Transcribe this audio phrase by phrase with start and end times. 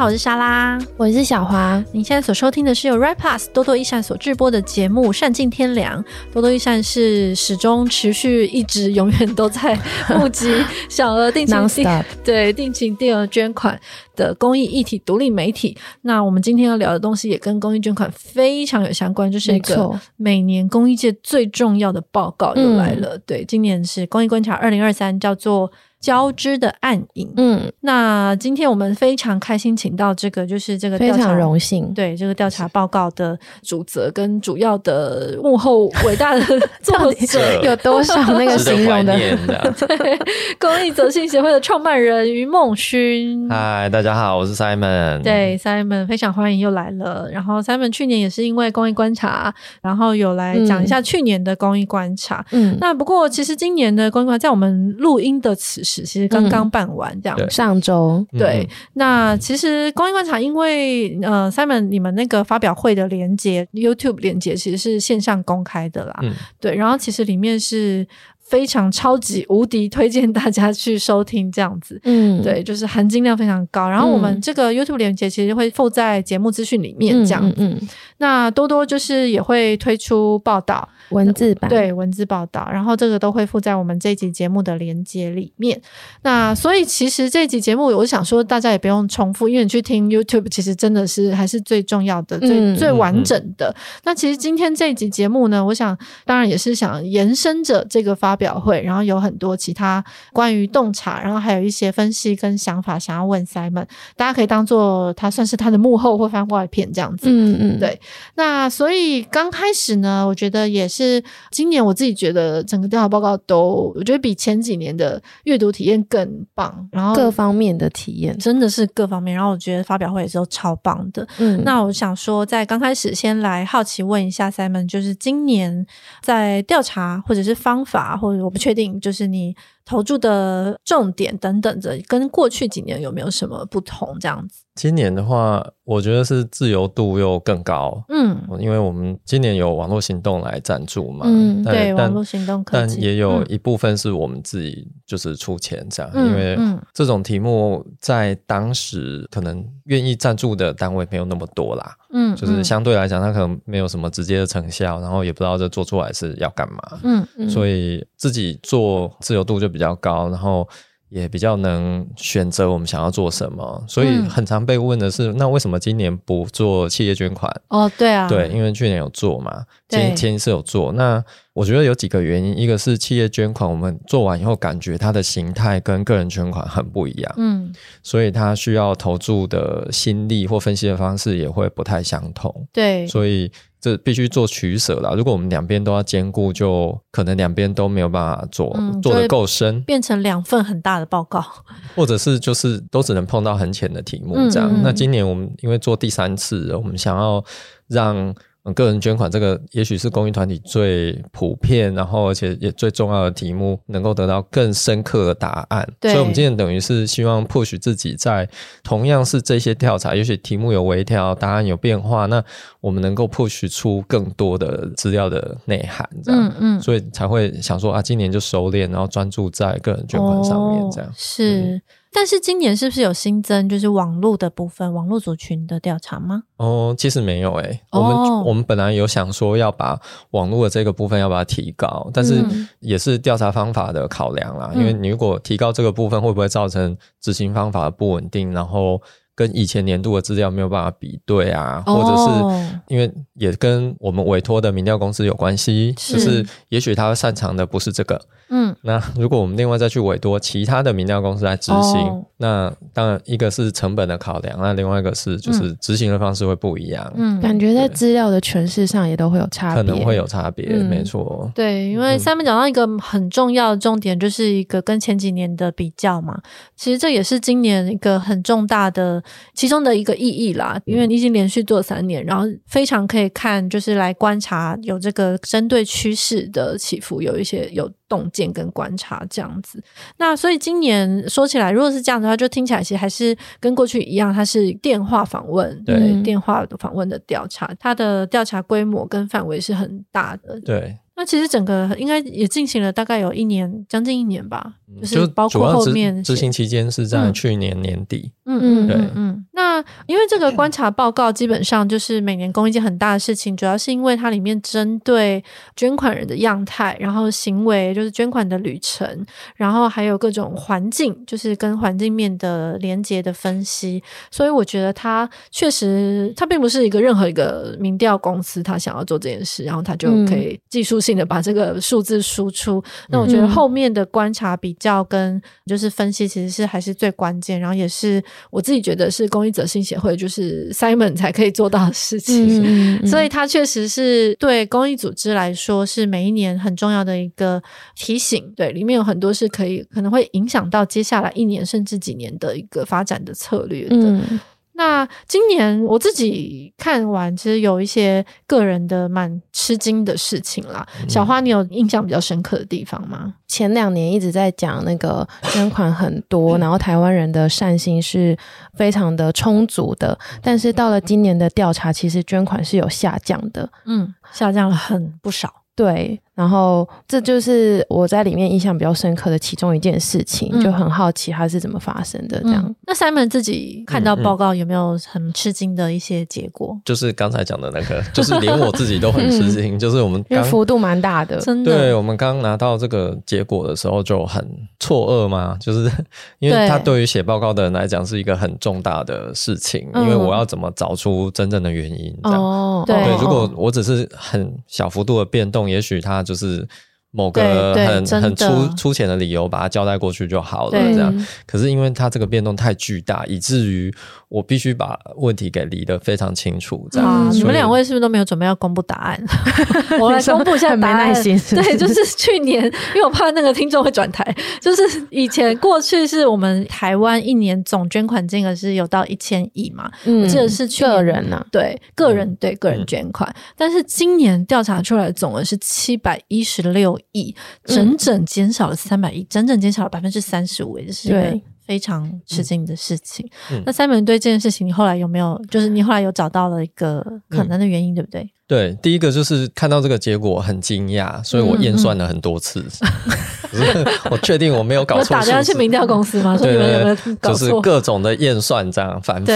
[0.00, 1.84] 好，我是莎拉，我是小华。
[1.92, 6.02] 你现在所收听的是由 Right Plus 多多益善所制播的节目《善尽天良》。
[6.32, 9.78] 多多益善是始终持续一直永远都在
[10.08, 10.50] 募集
[10.88, 13.78] 小额定情定 对定情定额捐款
[14.16, 15.76] 的公益议题独立媒体。
[16.00, 23.18] 那我们今天要聊的东西也跟公益捐款非常有相关，就是一个每年公益界最重要的报告又来了。
[23.18, 25.70] 嗯、对，今年是公益观察二零二三，叫做。
[26.00, 27.30] 交织的暗影。
[27.36, 36.40] 嗯，那今天我们非常开心，请到这个就是这个非常荣幸，对这个调查报告的主责跟主要的幕后伟大的
[36.82, 39.14] 作者有多少那个 形容的？
[39.86, 40.18] 对，
[40.58, 43.46] 公益泽信协会的创办人于梦勋。
[43.50, 45.22] 嗨，大家好，我是 Simon。
[45.22, 47.28] 对，Simon 非常欢迎又来了。
[47.30, 52.44] 然后 Simon 去年也是因为公益观察，然后有来讲一下去年的公益观察。
[52.52, 56.02] 嗯，那不过其实今年的公益观察在我们录音的此时。
[56.02, 58.68] 其实刚刚办完这样，嗯、上周对。
[58.94, 66.74] 那其实公益观察，因为呃，Simon，你们那个发表会的连接，YouTube 连接其实是线上公开的啦，嗯、对。
[66.74, 68.06] 然后其实里面是。
[68.50, 73.88] 非常超级无敌推荐大家去收听这样子，嗯，对，就是含金量非常高。
[73.88, 77.54] 然后我们这个 YouTube 连接其实会附在节目资讯里面这样子。
[77.58, 77.88] 嗯，嗯，嗯，
[78.20, 85.80] 那多多就是也会推出报道文字版，对，文字报道，然后这个都会附在我们这一集节目的连接里面。
[86.22, 93.68] 那所以其实这一集节目，我想说大家也不用重复，因为你去听 YouTube，其实真的是还是最重要的、最、嗯、最完整的。
[93.68, 98.40] 嗯嗯、那其实今天这一集节目呢，我想当然也是想延伸着这个发。
[98.40, 103.84] 表会，然后有很多其他关于洞察，然后还有一些分析跟想法，想要问 Simon，
[104.16, 107.26] 大家可以当做他算是他的幕后或番外篇这样子。
[107.28, 108.00] 嗯嗯，对。
[108.34, 119.34] 那所以刚开始呢，我觉得也是今年我自己觉得整个调查报告都，我觉得比前几年的阅读体验更棒，然后各方面的体验真的是各方面。
[119.34, 121.26] 然后我觉得发表会也是都超棒的。
[121.38, 125.86] 嗯，那我想说，在刚开始先来好奇问一下 Simon，就是今年
[126.22, 129.54] 在调查或者是方法或者我不确定，就是你
[129.84, 134.16] 投注的重点等等的，跟过去几年有没有什么不同？
[134.20, 134.62] 这样子。
[134.76, 138.02] 今年的话，我觉得是自由度又更高。
[138.08, 141.26] 嗯，因为我们今年有网络行动来赞助嘛。
[141.28, 146.10] 嗯，对，网络行动，但也有一部分是我们自己就是出钱这样。
[146.14, 146.56] 因为
[146.94, 151.94] 这种题目在当时可能愿意赞助的单位没有那么多啦。
[152.12, 156.78] 嗯，就是相对来讲，它可能没有什么直接的成效，然后也不知道这做出来是要干嘛。
[157.02, 160.68] 嗯，所以自己做自由度就比较高，然后。
[161.10, 167.52] 也比较能选择我们想要做什么，所以很常被问的是，嗯、那为什么今年不做企业捐款？
[167.68, 170.92] 哦，对啊，对，因为去年有做嘛，前前一次有做。
[170.92, 171.22] 那
[171.52, 177.72] 我觉得有几个原因，一个是企业捐款，我们做完以后感觉它的形态跟个人捐款很不一样，嗯，
[178.02, 183.50] 所以它需要投注的心力或分析的方式也会不太相同，对，所以。
[183.80, 185.12] 这必须做取舍啦。
[185.16, 191.44] 如果我们两边都要兼顾，就可能两边都没有办法做，嗯、做得够深，变成两份很大的报告，
[191.96, 194.68] 或者是就是都只能碰到很浅的题目这样。
[194.70, 197.42] 嗯嗯，那今年我们因为做第三次，我们想要
[197.88, 198.34] 让。
[198.64, 205.86] 嗯，个人捐款这个也许是公益团体最普遍，然后而且也最重要的题目，能够得到更深刻的答案。
[205.98, 208.46] 对，所以我们今天等于是希望 push 自己在
[208.82, 212.44] 同样是这些调查，也许题目有微调，答案有变化，那
[212.80, 221.60] 我们能够 push 出更多的资料的内涵，这样，嗯嗯，所以才会想说啊，今年就收敛，然后专注在个人捐款上面，这样、哦、是。
[221.62, 221.82] 嗯
[222.12, 226.42] 但是今年是不是有新增，就是网络的部分，网络族群的调查吗？
[226.56, 227.80] 哦，其实没有诶、欸。
[227.92, 229.98] 我们、哦、我们本来有想说要把
[230.32, 232.44] 网络的这个部分要把它提高，但是
[232.80, 234.72] 也是调查方法的考量啦。
[234.74, 238.52] 嗯、因为你如果提高这个部分，会不会造成执行方法的不稳定？
[238.52, 239.00] 然后
[239.34, 248.20] 跟以前年度的资料没有办法比对啊，或者是因为也跟我们委托的民调公司有关系，就是也许他擅长的不是这个。
[248.52, 257.12] 嗯，那如果我们另外再去委托其他的民调公司来执行，哦、那当然一个是成本的考量，那另外一个是就是执行的方式会不一样。
[257.14, 261.48] 嗯，感觉在资料的诠释上也都会有差别，可能会有差别，嗯、没错。
[261.54, 266.36] 对，因为 Simon 讲到一个很重要的重点，就是一个跟前几年的比较嘛。
[266.74, 269.22] 其实这也是今年一个很重大的
[269.54, 277.90] 其中的一个意义啦，因为你已经连续做三年，然后非常可以看，就是来观察有这个针对趋势的起伏，有一些有。
[278.10, 279.80] 洞见跟观察这样子，
[280.18, 290.98] 那所以今年说起来，如果是这样的话，就听起来其实还是跟过去一样，它是电话访问，对，电话访问的调查，它的调查规模跟范围是很大的，对。
[291.20, 294.72] 那其实整个应该也进行了大概有一年，将近一年吧，
[295.02, 299.44] 就是包括后面执行期间是在去年年底，嗯嗯，对，嗯。
[299.60, 305.44] 那因为这个观察报告基本上就是每年公一件很大的事情，主要是因为它里面针对
[305.76, 309.06] 捐款人的样态，然后行为就是捐款的旅程，
[309.54, 314.02] 然后还有各种环境，就是跟环境面的连接的分析。
[314.30, 322.78] 所以我觉得它确实，它并不是一个任何一个民调公司他想要做这件事，然后他就可以技术性的把这个数字输出。
[322.78, 337.62] 嗯、那我觉得后面的观察比较跟就是分析，其实是还是最关键，然后也是我自己觉得是公益者性协会就是 Simon 才可以做到的事情，嗯嗯、所以它确实是对公益组织来说是每一年很重要的一个
[337.94, 338.52] 提醒。
[338.56, 343.96] 对，里面有很多是可以可能会影响到接下来一年甚至几年的一个发展的策略的。
[343.96, 344.40] 嗯
[344.80, 350.86] 那今年我自己看完，其实有一些个人的蛮吃惊的事情啦。
[351.06, 353.34] 小花，你有印象比较深刻的地方吗？
[353.46, 358.34] 前两年一直在讲那个捐款很多， 然后台湾人的善心是
[358.72, 365.52] 非常的充足的，但是到了今年的调查，其实捐款是有下降的，嗯，下降了很不少。
[365.76, 372.40] 对，然后这就是我在里面印象比较深刻的其中一件事情，嗯、就很好奇它是怎么发生的。
[372.42, 376.80] 这样，嗯、那 Simon 自己看到报告有没有很吃惊的一些结果？
[376.82, 381.76] 就是刚才讲的那个，就是连我自己都很吃惊，嗯、就是我们刚幅度蛮大的，真的。
[381.76, 384.42] 对，我们刚拿到这个结果的时候就很
[384.78, 385.92] 错愕嘛，就是
[386.38, 392.18] 因为他对于写报告的人来讲是一个很重大的事情，因为我要怎么找出真正的原因？
[392.24, 395.60] 这样哦，对，对，如果我只是很小幅度的变动。
[395.60, 396.68] 也许他就是。
[397.12, 400.72] 某个很很粗粗浅的理由，把它交代过去就好了。
[400.72, 403.92] 这样，可是因为它这个变动太巨大，以至于
[404.28, 406.86] 我必须把问题给理得非常清楚。
[406.92, 409.20] 这样，你们两位是不是都没有准备要公布答案？
[409.98, 411.12] 我来公布一下答案。
[411.50, 412.64] 对，就是去年，
[412.94, 414.24] 因为我怕那个听众会转台。
[414.60, 419.90] 就是以前过去是我们台湾一年总捐款金额是有到一千亿嘛？
[420.04, 426.99] 我记得是去个人呐，对个人对个人捐款，但是今年调查出来的总额是七百一十六。
[427.12, 433.28] 亿整整减少了三百亿，整整减少了百分之三十五，这是一个非常吃惊的事情。
[433.50, 438.28] 嗯、那 Simon 对这件事情，你后来有没有，就是你后来有找到了一个可能的原因，嗯、对不对？
[438.46, 442.60] 对，第一个就是看到这个结果很惊讶，所以我验算了很多次，
[443.54, 445.14] 嗯嗯我确定我没有搞错。
[445.14, 446.36] 我打电话去民调公司吗？
[446.36, 447.38] 说你们有没有搞错？
[447.48, 449.32] 就是各种的验算这样反复，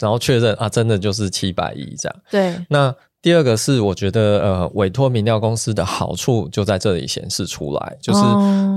[0.00, 2.16] 然后确认啊，真的就是七百亿这样。
[2.30, 2.92] 对，那。
[3.22, 8.20] 第二个是，我觉得呃，委托民调公司的好处就在这里显示出来，就是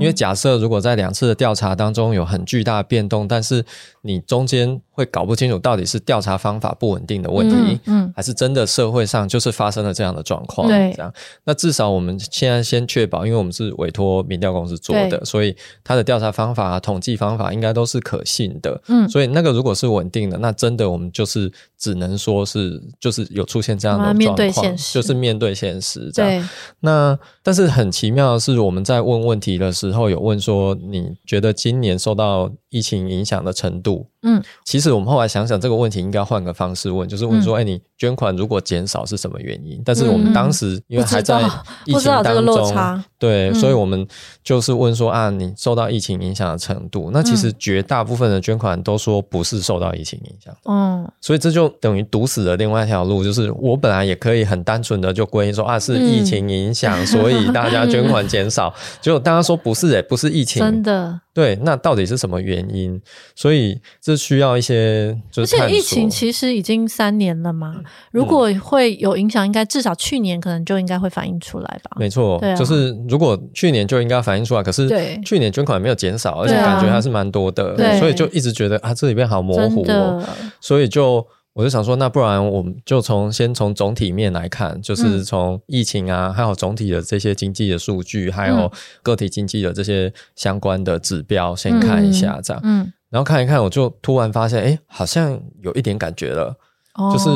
[0.00, 3.64] 为假设如果在两次的调查当中有很巨大的变动，但是
[4.02, 8.12] 你中间会搞不清楚到底是调查方法不稳定的问题，嗯，嗯。
[8.16, 11.12] 还是真的社会上就是发生了这样的状况，对，这样。
[11.44, 15.54] 那至少我们现在先确保，因为我们是委托民调公司做的，所以
[15.84, 24.36] 它的调查方法、统计方法应该都是可信的，嗯，所以那个如果是稳定的，那真的我们就是只能说是就是有出现这样的状况。
[24.36, 26.30] 对，现实就是面对现实这样。
[26.42, 26.48] 对
[26.80, 34.06] 那但是很奇妙的是，我们在问问题的时候，有问说，你觉得今年受到疫情影响的程度？
[34.22, 39.80] 嗯，其实我们后来想想，这个问题应该换个方式问，就是问说，哎、嗯，你捐款如果减少是什么原因？
[39.84, 41.40] 但是我们当时因为还在
[41.86, 44.06] 疫情当中，对，嗯、所以我们
[44.44, 47.10] 就是问说啊，你受到疫情影响的程度？
[47.12, 61.18] 那其实绝大部分的捐款都说不是受到疫情影响，嗯，所以这就等于堵死了另外一条路，就是我本来也可以很单纯的就归因说啊，是疫情影响，嗯、 所以大家捐款减少，结果大家说不是、欸，哎，不是疫情，真的。
[61.32, 63.00] 对，那到底是什么原因？
[63.34, 67.74] 所以这需要一些，就是而且疫情其实已经三年了嘛，
[68.10, 71.96] 如果会有影响，应该至少去年可能就应该会反映出来吧？
[71.96, 74.88] 没错，啊，就是如果去年就应该反映出来，可是
[75.24, 80.22] 去年捐款没有减少，而且感觉还是蛮多的，对，所以就一直觉得啊，这里边好模糊哦，
[80.60, 81.26] 所以就。
[81.52, 88.70] 我就想说，那不然我们就从先从总体面来看，就是从疫情啊，还有总体的这些经济的数据，还有
[89.02, 92.62] 个体经济的这些相关的指标，先看一下这样。
[92.64, 96.56] 嗯，然后看一看，我就突然发现，哎，好像有一点感觉了。
[96.94, 97.28] 哦，就是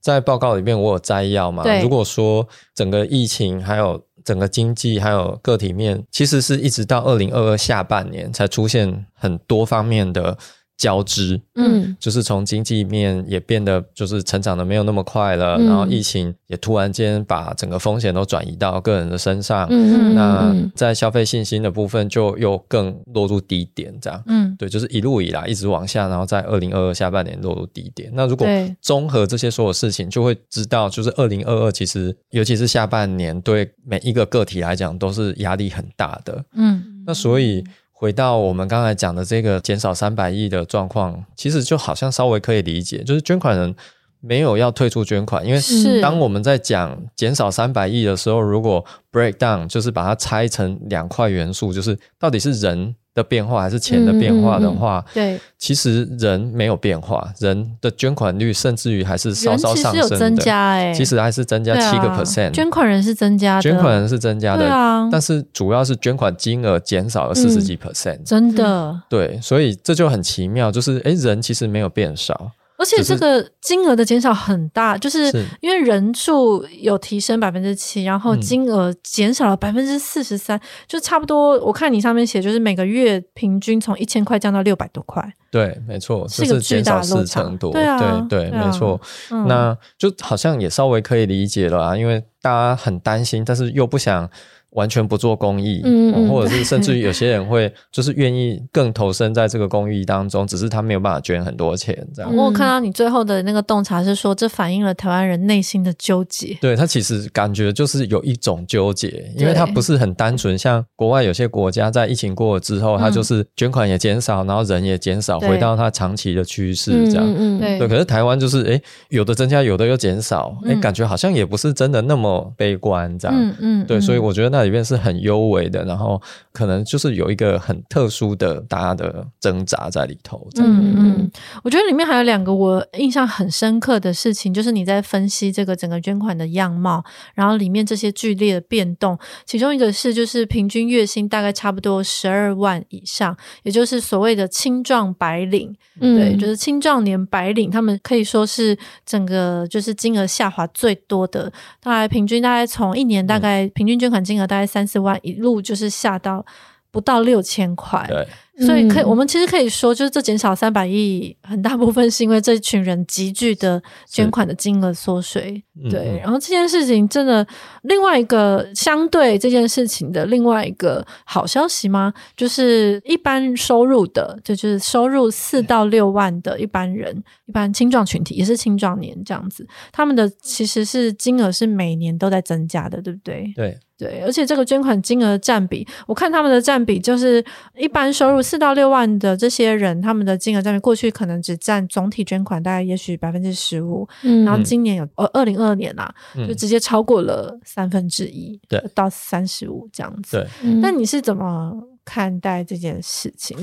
[0.00, 1.62] 在报告里面我有摘要嘛。
[1.62, 1.80] 对。
[1.80, 10.36] 如果说整个疫情，还有整个经济，还有个体面，其实是一直到二零二二下半年才出现很多方面的。
[10.82, 28.10] 交织，嗯，就是从经济面也变得就是成长的没有那么快了，嗯、然后疫情也突然间把整个风险都转移到个人的身上，嗯，那在消费信心的部分就又更落入低点，这样，嗯，对，就是一路以来一直往下，然后在二零二二下半年落入低点。
[28.12, 28.44] 那如果
[28.80, 37.62] 综合这些所有事情，就会知道，就是二零二二其实尤其是下半年，对每一个个体来讲都是压力很大的，嗯，那所以。
[38.02, 43.72] 回到我们刚才讲的这个减少三百亿的状况，其实就好像稍微可以理解，就是捐款人
[44.20, 72.52] 没有要退出捐款，因为当我们在讲减少三百亿的时候，如果 break down 就是把它拆成两块元素，就是到底是人的变化还是钱的变化的话，嗯嗯嗯、对，其实人没有变化，人的捐款率甚至于还是稍稍上升的，其实有增加哎，其实还是增加七个 percent，捐款人是增加的，捐款人是增加的，啊，但是主要是捐款金额减少了四十几 percent，嗯、真的，对，所以这就很奇妙，就是哎，人其实没有变少。
[72.82, 81.56] 而且这个金额的减少很大，就是因为人数有提升百分之七，然后金额减少了百分之四十三，就差不多。
[81.60, 85.22] 我看你上面写，就是每个月平均从一千块降到六百多块。
[85.52, 87.44] 对，没错，是一个巨大的落差。
[87.60, 89.00] 对啊，对对，没错。
[89.46, 94.28] 那就好像也稍微可以理解了啊，因为大家很担心，但是又不想。
[94.72, 102.34] 完全不做公益，嗯，或者是 甚至于有些人会就是愿意更投身在这个公益当中，只是他没有办法捐很多钱这样。
[102.34, 106.56] 我有看到你最后的那个洞察是说，这反映了台湾人内心的纠结。
[106.60, 117.34] 对，他其实感觉就是有一种纠结，因为他不是很单纯，像国外有些国家在疫情过了之后，他就是捐款也减少，然后人也减少，回到他长期的趋势这样。
[117.38, 117.78] 嗯，对。
[117.78, 123.36] 对，可是台湾就是哎，有的增加，有的又减少，哎，感觉好像也不是真的那么悲观这样。
[123.36, 123.86] 嗯嗯。
[123.86, 124.61] 对，所以我觉得那。
[124.64, 126.20] 里面是很幽微的，然后
[126.52, 130.46] 可能就是有一个很特殊的大家的挣扎在里头。
[130.58, 131.30] 嗯嗯，
[131.62, 137.02] 我觉得里面还有两个我印象很深刻的事情，就是你在分析这个整个捐款的样貌，
[137.34, 148.76] 然后里面这些剧烈的变动，其中一个是就是平均月薪大概差不多十二万以上，也就是所谓的青壮白领，嗯、对，就是青壮年白领，他们可以说是
[149.06, 151.50] 整个就是金额下滑最多的，
[151.80, 154.42] 大概平均大概从一年大概平均捐款金额。
[154.52, 156.44] 大概三四万，一路就是下到
[156.90, 158.06] 不到六千块。
[158.06, 158.28] 对。
[158.66, 165.64] 所以可以，我们其实可以说，就是这减少三百亿，很大部分是因为这群人急剧的捐款的金额缩水。
[165.90, 167.44] 对，然后这件事情真的，
[167.84, 172.12] 另外一个相对这件事情的另外一个好消息吗？
[172.36, 183.50] 就是一般收入的，就就是收入四到六万的一般人，一般青壮群体，也是青壮年这样子，他们的其实是金额是每年都在增加的，对不对？
[183.56, 187.42] 对对，而且这个捐款金额占比，我看他们的占比就是
[187.76, 188.42] 一般收入。
[188.42, 194.06] 四到六万的这些人，他们的金额占比过去可能只占总体捐款大概也许百分之十五，
[194.44, 200.36] 然后今年有呃二零二二年啦，嗯、就直接超过了三分之一，对，到三十五这样子。
[200.36, 201.72] 对，那你是怎么
[202.04, 203.56] 看待这件事情？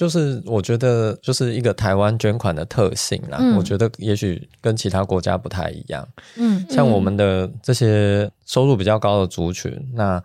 [0.00, 6.08] 就是我觉得就是一个台湾捐款的特性啦，嗯、我觉得也许跟其他国家不太一样。
[6.36, 10.22] 嗯，像我们的这些收入比较高的族群，那。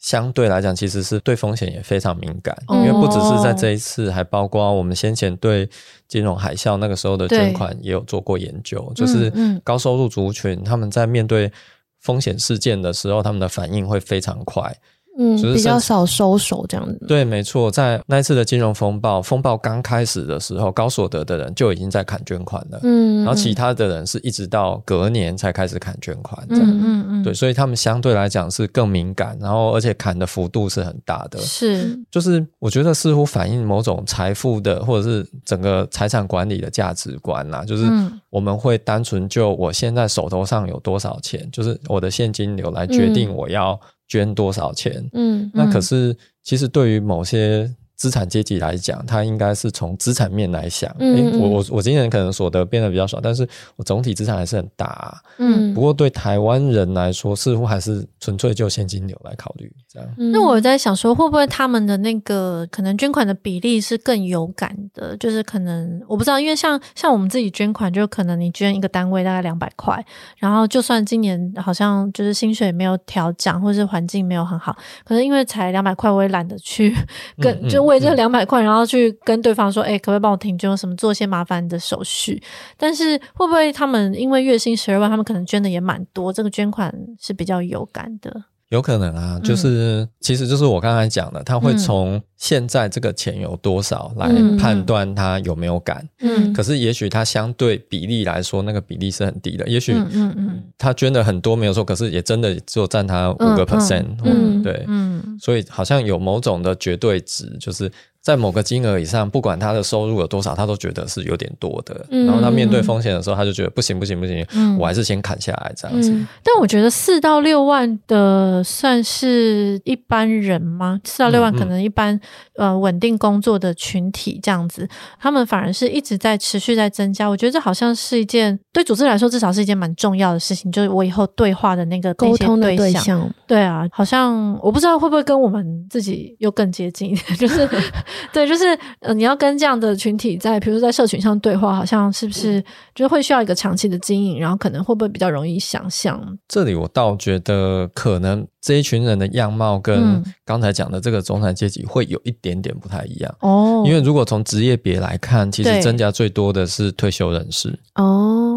[0.00, 5.68] 相对来讲，其实是对风险也非常敏感，因为不只是在这一次，还包括我们先前对
[6.06, 9.28] 金融海啸那个时候的捐款也有做过研究，就是
[9.64, 11.50] 高收入族群他们在面对
[11.98, 14.72] 风险事件的时候，他们的反应会非常快。
[15.20, 16.96] 嗯，比较少收手这样子。
[17.08, 22.78] 对，没错，在那一次的金融风暴，风暴刚开始的时候，高所得的人就已经在砍捐款了。
[22.84, 26.46] 嗯，然后其他的人是一直到隔年才开始砍捐款。
[26.48, 26.64] 这样。
[26.64, 27.22] 嗯嗯嗯。
[27.24, 31.40] 对，所以他们相对来讲是更敏感，然后而且砍的幅度是很大的。
[31.40, 37.64] 是，就是我觉得似乎反映某种财富的，或者是整个财产管理的价值观啦。
[37.64, 37.84] 就是
[38.30, 43.76] 我们会单纯就我现在手头上有多少钱，就是我的现金流来决定我要。
[44.08, 45.08] 捐多少钱？
[45.12, 47.72] 嗯，那可是其实对于某些。
[47.98, 50.88] 资产阶级来讲，他应该是从资产面来想。
[51.00, 55.18] 嗯嗯欸、我我我今年可能所得变得比较少，但是我总体资产还是很大、啊。
[55.38, 60.08] 嗯，不过对台湾人来说，似乎还是纯粹就现金流来考虑这样。
[60.32, 65.16] 那我在想说，会不会他们的那个可能捐款的比例是更有感的？
[65.16, 70.00] 就是可能我不知道，因为像像我们自己捐款，就可能你捐一个单位大概两百块，
[70.36, 76.94] 然后就算今年好像就是薪水没有调涨，或是环境没有很好，可是因为才两百块，我也懒得去
[77.38, 77.87] 跟、嗯嗯、就。
[77.88, 80.76] 为这两百块，然后去跟对方说：“哎、欸，可不可以帮我停捐？
[80.76, 82.40] 什么做一些麻烦的手续？”
[82.78, 88.44] 但是会不会他们因为月薪十二万，他们可能捐的也蛮多，这个捐款是比较有感的。
[88.70, 96.06] 有可能啊，就是、嗯、其实就是我刚才讲的，他会从现在这个钱有多少来判断他有没有感。
[96.20, 99.66] 嗯，可是也许他相对比例来说，那个比例是很低的。
[99.66, 104.04] 也许嗯嗯，他捐的很多没有错，可是也真的只有占他五个 percent。
[104.22, 112.04] 嗯，对，嗯，所以好像有某种的绝对值，就是在某个金额以上，不管他的收入有多少，他都觉得是有点多的。
[112.10, 116.10] 嗯、然后他面对风险的时候，他就觉得不行不行不行，嗯、我还是先砍下来这样子。
[116.10, 121.00] 嗯、但我觉得四到六万的算是一般人吗？
[121.04, 122.14] 四到六万可能一般、
[122.56, 124.86] 嗯、呃稳定工作的群体这样子，
[125.18, 127.28] 他们反而是一直在持续在增加。
[127.28, 133.26] 我觉得这好像是一件对组织来说至少是一件蛮重要的事情，就是我以后对话的那个沟通的对象。
[133.46, 137.66] 对啊，好像我不知道会不会跟我们自己又更接近一点， 就是。
[138.32, 138.64] 对，就是
[139.00, 142.62] 呃，你要跟这样的群体在，比如说在社群上对话，好像是不是
[142.94, 146.38] 就会需要一个长期的经营，然后可能会不会比较容易想象？
[146.46, 153.84] 这里我倒觉得，可能这一群人的样貌跟刚才讲的这个中产阶级会有一点点不太一样哦。
[153.86, 158.47] 因为如果从职业别来看，其实增加最多的是退休人士哦。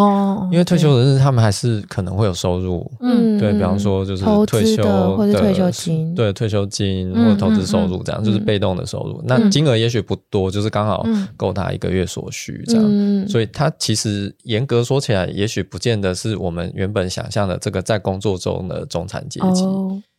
[0.00, 9.22] 哦，因为退休人士他们还是可能会有收入，嗯，对，比方说就是退休的或者退休金，对，退休金或者投资收入这样，就是被动的收入。
[9.26, 13.28] 那金额也许不多，就是刚好够他一个月所需这样。
[13.28, 19.64] 所以他其实严格说起来，也许不见得是我们原本想象的这个在工作中的中产阶级。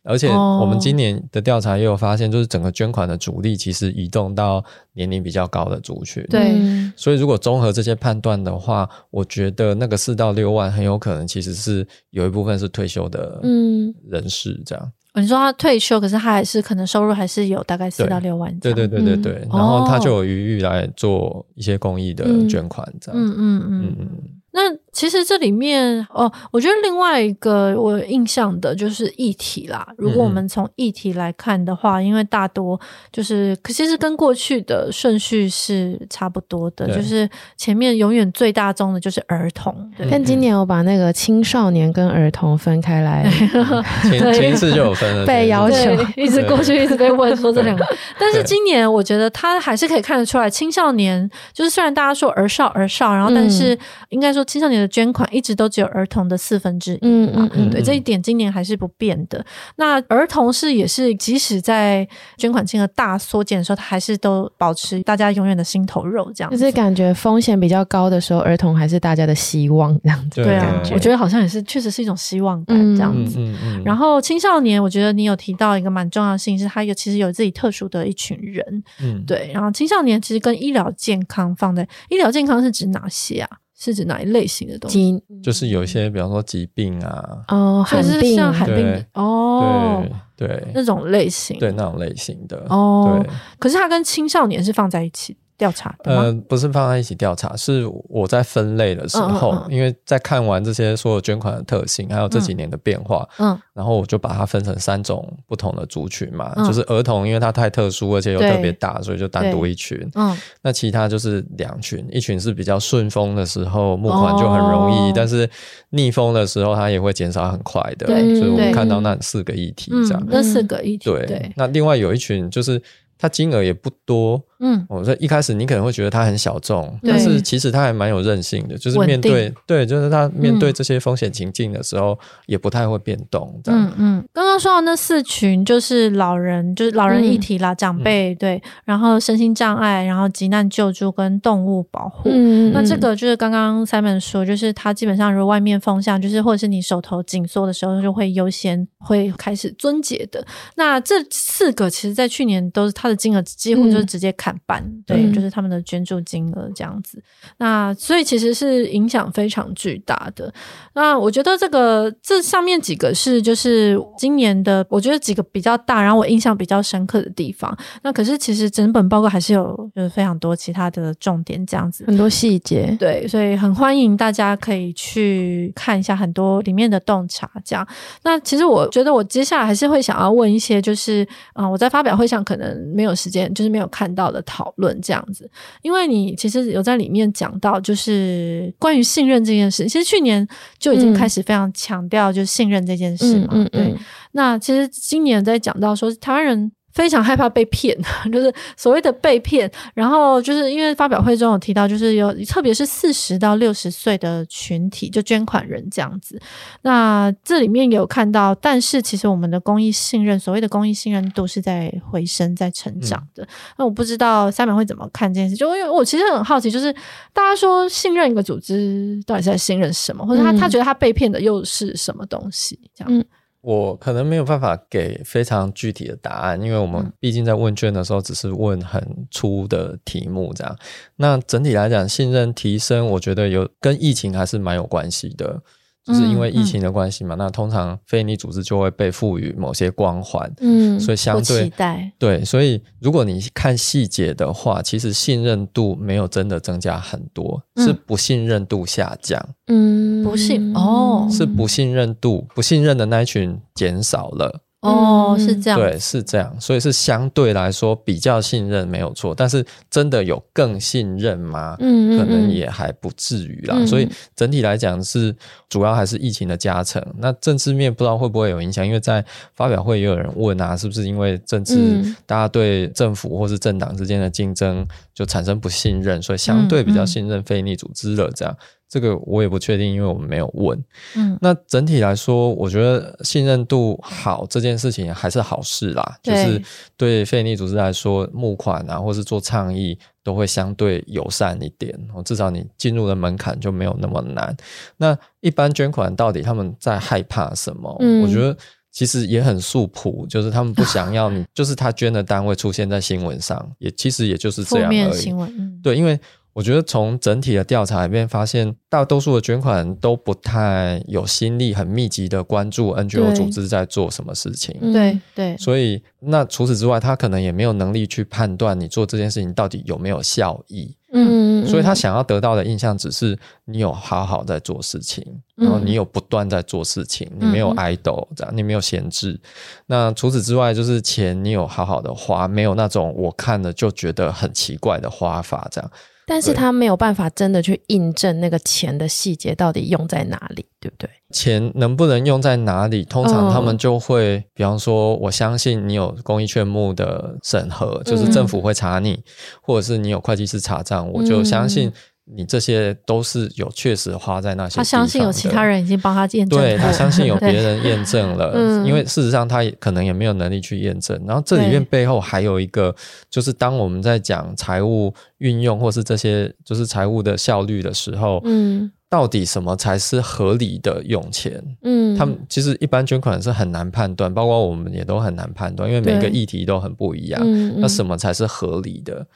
[0.04, 6.24] 而且我们今年的调查也有发现，就是整个捐款的主力其实移动到年龄比较高的族群。
[6.28, 6.54] 对，
[6.96, 14.92] 所以如果综合这些判断的话，我觉得那个四到六万很有可能其实是有一部分是退休的嗯人士这样。
[15.14, 18.52] 嗯，你说他退休，可是他还是可能收入还是有大概四到六万。
[18.58, 23.20] 对对对对对，然后他就有余裕来做一些公益的捐款这样。
[23.20, 24.08] 嗯嗯嗯嗯。
[24.50, 24.60] 那
[24.92, 29.86] 其实这里面哦，我觉得另外一个我有印象的就是议题啦。
[29.96, 32.78] 如果我们从议题来看的话，嗯、因为大多
[33.10, 39.74] 就是其实跟过去的顺序是差不多的，就是前面永远最大宗的就是儿童。
[39.96, 43.26] 对，但今年我把那个青少年跟儿童分开来，
[44.04, 45.76] 前前一次就有分了，被要求
[46.16, 47.86] 一直过去一直被问说这两个，
[48.18, 53.76] 但是今年我觉得他还是可以看得出来，青少年就是虽然大家说儿少儿少，然后但是
[54.10, 59.44] 应该说青少年的捐款一直都只有儿童的四分之一，嗯嗯嗯，对，这一点今年还是不变的。
[59.76, 66.58] 那儿童是也是，即使在捐款金额大缩减的时候，他还是都保持大家永远的心头肉，这样子。
[66.58, 70.42] 就是感觉风险比较高的时候，儿童还是大家的希望，这样子。
[70.42, 73.38] 对啊，我觉得好像也是，确实是一种希望感，这样子。
[73.38, 73.82] 嗯嗯。
[73.84, 79.50] 然后青少年，我觉得你有提到一个蛮重要性，是他有其实有自己特殊的一群人，嗯，对。
[79.54, 83.48] 然后青少年其实跟医疗健康放在医疗健康是指哪些啊？
[83.84, 85.20] 是指哪一类型的东西？
[85.42, 90.04] 就是有一些，比方说疾病啊，哦，还是像罕病哦，
[90.36, 93.20] 对对，那种类型，对那种类型的哦。
[93.20, 95.36] 对，可是它跟青少年是放在一起。
[95.62, 115.48] 调查呃，不是放在一起调查，是我在分类的时候，嗯嗯嗯、因为在看完这些所有捐款的特性，还有这几年的变化，嗯，然后我就把它分成三种不同的族群嘛，嗯、就是儿童，因为它太特殊，而且又特别大，所以就单独一群，嗯，那其他就是两群，一群是比较顺风的时候募款就很容易，哦、但是
[115.90, 121.52] 逆风的时候它也会减少很快的，所以我们看到那四个议题这样，嗯、那四个议题，对，对。
[121.54, 122.82] 那另外有一群就是
[123.16, 124.42] 它金额也不多。
[124.64, 133.60] 嗯，我说一开始你可能会觉得他很小众，但是其实他还蛮有韧性的，就是面对对，就是他面对这些风险情境的时候，也不太会变动。
[133.66, 142.30] 嗯嗯，刚刚说到那四群，就是老人，就是老人议题啦，长辈对，然后身心障碍，然后急难救助跟动物保护。
[142.30, 150.46] 嗯，那这个就是刚刚 Simon 说，就是他基本上如果外面风向，就是或者是你手头紧缩的时候，就会优先会开始撙节的。
[150.76, 154.51] 那这四个其实在去年都是他的金额几乎就是直接砍。
[154.66, 157.22] 半对，就是他们的捐助金额这样子。
[157.58, 160.52] 那所以其实是影响非常巨大的。
[160.94, 167.76] 那我觉得这个这上面几个是就是今年的，我觉得几个比较大，然后我印象比较深刻的地方。
[168.02, 172.96] 那可是其实整本报告还是有就是非常多其他的重点这样子，很多细节。
[172.98, 177.48] 对，所以很欢迎大家可以去看一下很多里面的洞察。
[177.64, 177.86] 这样，
[178.24, 185.48] 那其实我觉得我接下来还是会想要问一些，就是啊、呃，我在发表会上可能没有时间，就是没有看到的讨论这样子，
[185.82, 189.84] 因为你其实有在里面讲到，就是关于信任这件事。
[189.84, 190.46] 其实去年
[190.78, 193.64] 就已经开始非常强调，就是信任这件事嘛。
[193.70, 193.94] 对，
[194.32, 196.72] 那其实今年在讲到说台湾人。
[196.92, 197.96] 非常害怕被骗，
[198.32, 199.70] 就是所谓的被骗。
[199.94, 206.40] 然后就是因为发表会中有提到，就是有特别是四十到六十岁的群体，就捐款人这样子。
[206.82, 213.42] 那这里面有看到，但是其实我们的公益信任，所谓的公益信任度是在回升、在成长的。
[213.42, 216.92] 嗯、那我不知道下面会怎么看这件事，就因为我其实很好奇，就是
[217.32, 222.78] 大家说信任一个组织，到底是在信任什么，或者他他觉得他被骗的又是什么东西？
[222.94, 223.12] 这样。
[223.12, 223.24] 嗯
[223.62, 230.76] 我可能没有办法给非常具体的答案，因为我们毕竟在问卷的时候只是问很粗的题目这样。
[231.16, 235.62] 那整体来讲，信任提升，我觉得有跟疫情还是蛮有关系的。
[236.04, 242.12] 就是因为疫情的关系嘛，嗯嗯、那通常非营利组织就会被赋予某些光环，嗯，所以相对期待。
[242.18, 254.60] 对，所以如果你看细节的话，其实信任度没有真的增加很多，嗯、是不信任度下降，嗯，不信哦，是不信任度，不信任的那一群减少了。
[254.82, 261.76] 哦，是这样，对，是这样，所以是相对来说比较信任没有错，但是真的有更信任吗？
[261.78, 263.76] 嗯，可能也还不至于啦。
[263.78, 265.32] 嗯、所以整体来讲是
[265.68, 267.00] 主要还是疫情的加成。
[267.18, 278.56] 那政治面不知道会不会有影响，因为在发表会也有人问啊，是不是因为政治大家对政府或是政党之间的竞争就产生不信任，所以相对比较信任非营利组织了这样。
[278.92, 280.78] 这个我也不确定，因为我们没有问。
[281.16, 286.18] 嗯，那整体来说，我觉得信任度好这件事情还是好事啦。
[286.22, 286.60] 就是
[286.94, 291.98] 对非营利组织来说，募款啊，或是做倡议，都会相对友善一点。
[292.22, 294.54] 至少你进入的门槛就没有那么难。
[294.98, 297.96] 那一般捐款到底他们在害怕什么？
[298.00, 298.54] 嗯，我觉得
[298.90, 305.00] 其实也很素朴，就是他们不想要你， 就是他捐的单位出现在新闻上，也其实也就是这样而已。
[305.00, 306.20] 负面新闻，嗯，对，因为。
[306.54, 314.76] 我觉得从整体的调查里面发现，大多数的捐款都不太有心力，很密集的关注 NGO 组织在做什么事情。
[314.92, 320.94] 对对，所以那除此之外，他可能也没有能力去判断你做这件事情到底有没有效益。
[321.14, 325.22] 嗯，所以他想要得到的印象只是你有好好在做事情，
[325.56, 329.38] 然后你有不断在做事情，你没有 idle 这样，你没有闲置。
[329.86, 335.90] 那除此之外，就是钱你有好好的花，没有那种我看了就觉得很奇怪的花法这样。
[336.26, 341.08] 但是他没有办法真的去印证那个钱的细节到底用在哪里，对不对？
[341.30, 343.04] 钱能不能用在哪里？
[343.04, 349.24] 通常他们就会，哦、比方说，我相信你有公益券目的审核，就是政府会查你，嗯、
[349.62, 351.92] 或者是你有会计师查账，我就相信。
[352.24, 361.20] 你这些都是有确实花在那些，他相信有其他人已经帮他验证，对，他相信有 别人验证了，嗯、因为事实上他也可能也没有能力去验证。
[361.26, 362.94] 然后这里面背后还有一个，
[363.28, 371.60] 就是当我们在讲财务运用或是这些就是财务的效率的时候，嗯，到底什么才是合理的用钱？
[371.82, 377.42] 嗯，他们其实一般捐款是很难判断，包括我们也都很难判断，因为每个议题都很不一样。
[377.44, 379.26] 嗯，那什么才是合理的？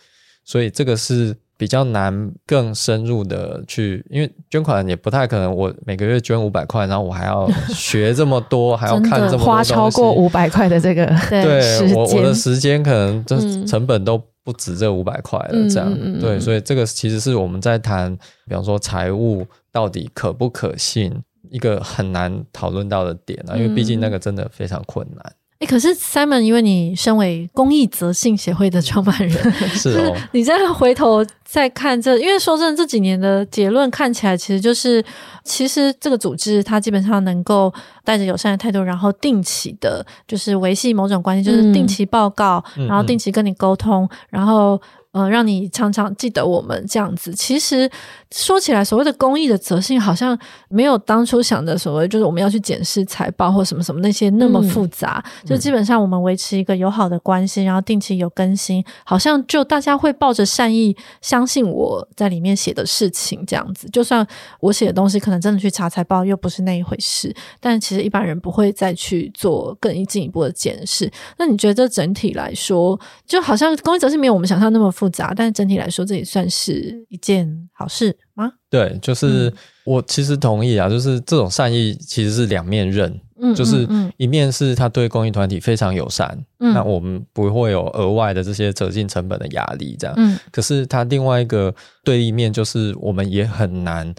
[0.44, 1.36] 所以这个是。
[1.58, 18.14] 比较难更深入的去，因为捐款也不太可能，我每个月捐五百块，然后我还要学这么多，还要 看这么多花超过五百块的这个 对，我我的时间可能这成本都不止这五百块了，这样、嗯、对，所以这个其实是我们在谈，
[18.46, 21.12] 比方说财务到底可不可信，
[21.50, 25.32] 一个很难讨论到的点啊，因为毕竟那个真的非常困难。
[25.58, 29.30] 哎，可是 Simon，因为你身为公益责信协会的创办人，
[29.70, 35.02] 是哦， 你再回头再看这，因为说真的，这几年的结论看起来，其实就是，
[35.44, 37.72] 其实这个组织它基本上能够
[38.04, 44.80] 带着友善的态度，然后定期的，就是维系某种关系，就是定期报告，嗯、然后定期跟你沟通，嗯、然后。
[45.16, 47.32] 嗯，让你常常记得我们这样子。
[47.32, 47.90] 其实
[48.30, 55.24] 说起来，所谓的公益的责信，好像没有当初想的所谓，就是我们要去检视财报或什么什么那些那么复杂。
[55.42, 63.88] 嗯、就基本上我们维持一个友好的关系，然后定期有更新，好像就大家会抱着善意，相信我在里面写的事情这样子。
[63.90, 64.26] 就算
[64.60, 71.10] 我写的东西可能真的去查财报又不是那一回事，但其实一般人不会再去做更进一步的检视。
[71.38, 75.05] 那你觉得整体来说，就好像公益责信没有我们想象那么复杂。
[75.06, 78.50] 复杂，但整体来说，这也算是一件好事吗？
[78.68, 79.52] 对，就是
[79.84, 94.12] 我其实同意啊，就是这种善意其实是两面刃，嗯，就是一面是他对公益团体非常友善，嗯，那我们不会有额外的这些折进成本的压力，这样，嗯，可是他另外一个对立面就是我们也很难。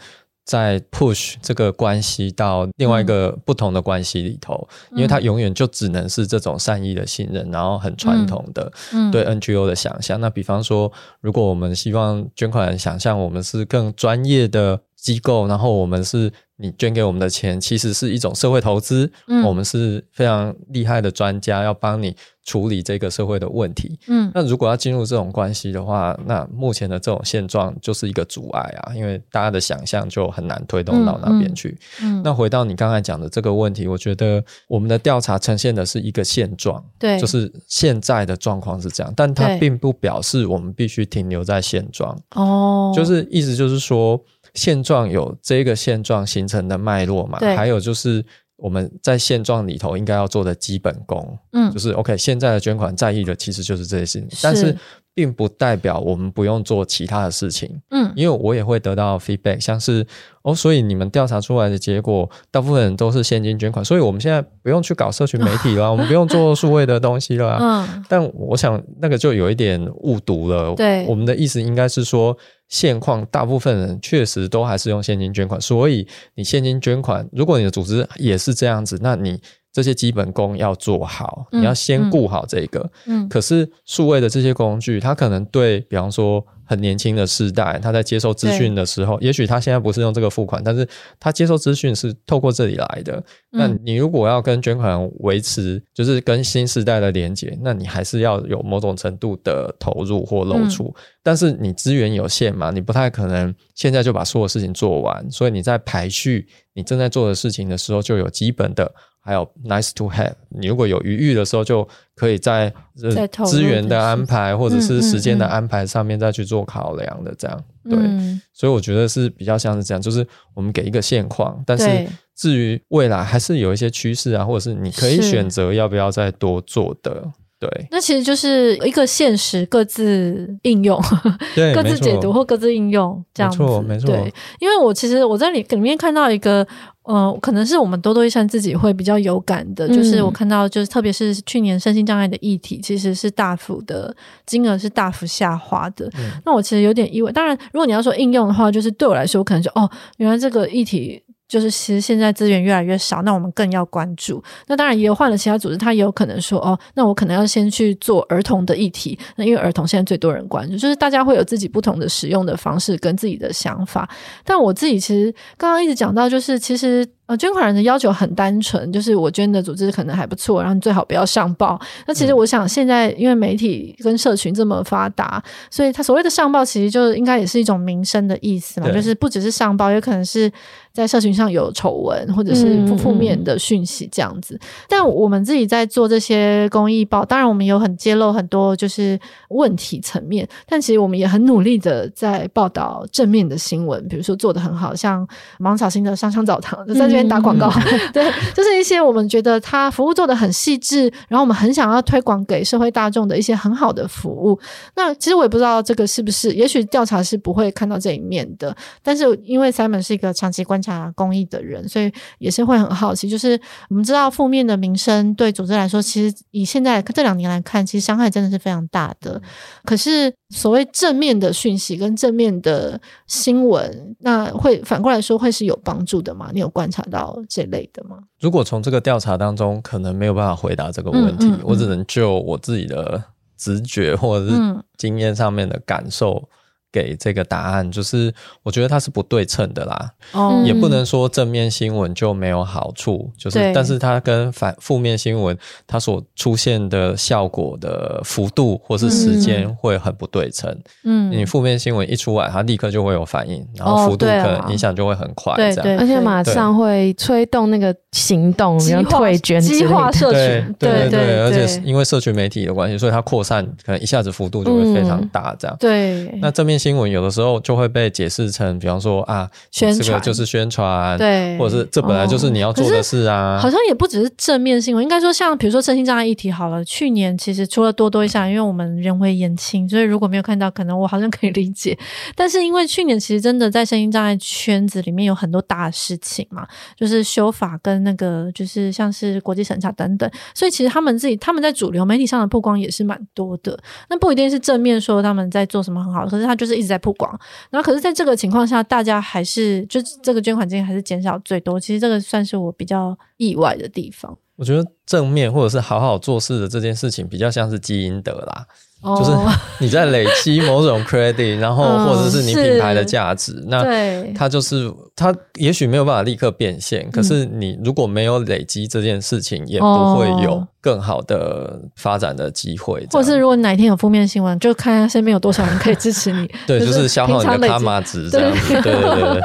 [0.48, 8.72] 在 push 这个关系到另外一个不同的关系里头，嗯、因为它永远就只能是这种善意的信任，然后很传统的
[9.12, 10.20] 对 NGO 的想象。
[10.22, 22.16] 那比方说，如果我们希望捐款人想象我们是更专业的机构，然后我们是你捐给我们的钱，其实是一种社会投资，嗯、我们是非常厉害的专家，要帮你。
[22.48, 31.78] 处理这个社会的问题，嗯，那如果要进入这种关系的话，那目前的这种现状就是一个阻碍啊，因为大家的想象就很难推动到那边去。
[32.02, 42.18] 嗯，嗯，那回到你刚才讲的这个问题，我觉得我们的调查呈现的是一个现状，对，就是现在的状况是这样，但它并不表示我们必须停留在现状。
[42.36, 44.18] 哦，就是意思就是说，
[44.58, 48.26] 现状有这个现状形成的脉络嘛，对，还有就是。
[48.60, 54.38] 我们在现状里头应该要做的基本功，嗯，就是 OK，现在的捐款在意的其实就是这些事情，是。
[54.42, 54.76] 但是
[55.14, 60.04] 并不代表我们不用做其他的事情，嗯，因为我也会得到 feedback，像是
[60.42, 72.36] 哦，所以你们调查出来的结果，大部分人都是现金捐款，所以我们现在不用去搞社群媒体了， 我们不用做数位的东西了，嗯，但我想那个就有一点误读了，对，我们的意思应该是说。
[72.68, 82.90] 现况大部分人确实都还是用现金捐款，所以你现金捐款，如果你的组织也是这样子，那你这些基本功要做好，嗯、你要先顾好这个。
[83.06, 86.46] 嗯，可是数位的这些工具，它可能对比方说。
[86.68, 90.88] 很年轻的世代，他在接受资讯的时候，也许他现在不是用这个付款，但是
[91.20, 93.24] 他接受资讯是透过这里来的。
[93.54, 100.94] 嗯、那你如果要跟捐款维持，就是跟新时代的连接，那你还是要有某种程度的投入或露出。
[100.96, 108.94] 嗯、但是你资源有限嘛，你不太可能现在就把所有事情做完，所以你在排序你正在做的事情的时候，就有基本的。
[109.28, 111.86] 还有 nice to have，你如果有余裕的时候，就
[112.16, 118.42] 可以在资源的安排或者是时间的安排上面再去做考量的，这样、嗯嗯、对。
[118.54, 127.22] 所以我觉得是比较像是这样，就是我们给一个现况，但是至于未来还是有一些趋势啊，或者是你可以选择要不要再多做的。
[127.60, 131.02] 对，那其实就是一个现实，各自应用，
[131.56, 134.08] 对，各自解读或各自应用这样子，没错，没错。
[134.08, 136.68] 对，因为我其实我在里里面看到一个，
[137.02, 144.16] 呃，可能是我们多多益善自己会比较有感的，嗯、就是我看到，就是特别是去年身心障碍的议题，其实是大幅的
[144.46, 146.06] 金额是大幅下滑的。
[146.20, 147.32] 嗯、那我其实有点意外。
[147.32, 151.24] 当然，如果你要说应用的话，就是对我来说，我可能就哦，原来这个议题。
[151.48, 154.44] 就是其实现在资源越来越少，那我们更要关注。
[154.68, 159.18] 那当然也有换了其他组织，他也有可能说哦，那我可能要先去做儿童的议题。
[159.36, 164.10] 那因为儿童现在最多人关注，就是大家会有自己不同的使用的方式跟自己的想法。
[164.44, 167.08] 但我自己其实刚刚一直讲到，就是其实。
[167.28, 171.78] 呃，捐款人的要求很单纯，就是我捐的组织可能还不错，然后你最好不要上报。
[172.06, 180.50] 那其实我想，现在因为媒体跟社群这么发达，所以他所谓的上报，其实就应该也是一种名声的意思嘛，就是不只是上报，也可能是
[180.98, 184.56] 在社群上有丑闻或者是负面的讯息这样子。
[184.56, 195.28] 嗯嗯、但我们自己在做这些公益报，当然我们有很揭露很多就是问题层面，但其实我们也很努力的在报道正面的新闻，比如说做的很好，像
[195.60, 204.60] 芒草心的上香澡堂，在这边打广告，嗯、 对，就是一些我们觉得他服务做的很细致，然后我们很想要推广给社会大众的一些很好的服务。
[204.96, 208.76] 那其实我也不知道这个是不是，也许调查是不会看到这一面的。
[209.04, 213.28] 但是因为 Simon 是一个长期观察公益的人，所以也是会很好奇。
[213.30, 219.42] 就是我们知道负面的名声对组织来说，其实以现在这两年来看，其实伤害真的是非常大的。
[219.84, 226.50] 可是所谓正面的讯息跟正面的新闻，那会反过来说会是有帮助的吗？
[226.54, 228.18] 你有观察到这类的吗？
[228.40, 233.22] 如果从这个调查当中，可能没有办法回答这个问题，嗯嗯嗯、我只能就我自己的
[233.58, 234.56] 直觉或者是
[234.98, 236.48] 经验上面的感受。
[236.92, 266.77] 给这个答案，就是我觉得它是不对称的啦，哦，也不能说正面新闻就没有好处，就是，但是它跟反负面新闻它所出现的效果的幅度或是时间会很不对称，嗯，你负面新闻一出来，它立刻就会有反应，然后幅度可能影响就会很快，这样，对，对，而且马上会催动那个行动，然后退捐激化社群，对对对，而且因为社群媒体的关系，所以它扩散可能一下子幅度就会非常大，这样，对，那正面。
[266.78, 273.60] 新闻有的时候就会被解释成，比方说啊，宣传，这个就是宣传，对，或者是这本来就是你要做的事啊。
[273.62, 281.98] 好像也不只是正面新闻，应该说像比如说身心障碍议题好了，去年其实除了多多一下，因为我们人微言轻，所以如果没有看到，可能我好像可以理解。
[282.36, 293.78] 但是因为去年其实真的在身心障碍圈子里面有很多大事情嘛，就是修法跟那个就是像是国际审查等等，所以其实他们自己他们在主流媒体上的曝光也是蛮多的。
[294.10, 296.67] 那不一定是正面说他们在做什么很好，可是他就是。
[296.68, 297.32] 是一直在曝光，
[297.70, 301.80] 然后可是在这个情况下，大家还是就这个捐款金还是减少最多。
[301.80, 304.38] 其实这个算是我比较意外的地方。
[304.58, 308.66] 我觉得正面或者是好好做事的这件事情，比较像是积阴德啦。
[309.04, 309.32] 就是
[309.80, 323.06] 你在累积某种 credit， 然后或者是你品牌的价值，嗯、那它就是它也许没有办法立刻变现，嗯、可是你如果没有累积这件事情，也不会有更好的发展的机会。
[323.12, 326.50] 或者是如果哪一天有负面新闻，就看看身边有多少人可以支持你。
[326.66, 328.74] 对，就是消耗你的卡玛值这样子。
[328.82, 329.42] 对对对对。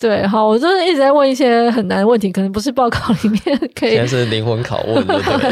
[0.00, 3.40] 对，好，我就是一直在问一些很难的问题，可能不是报告里面
[3.78, 3.90] 可以。
[3.90, 5.50] 现在是灵魂拷问，对对？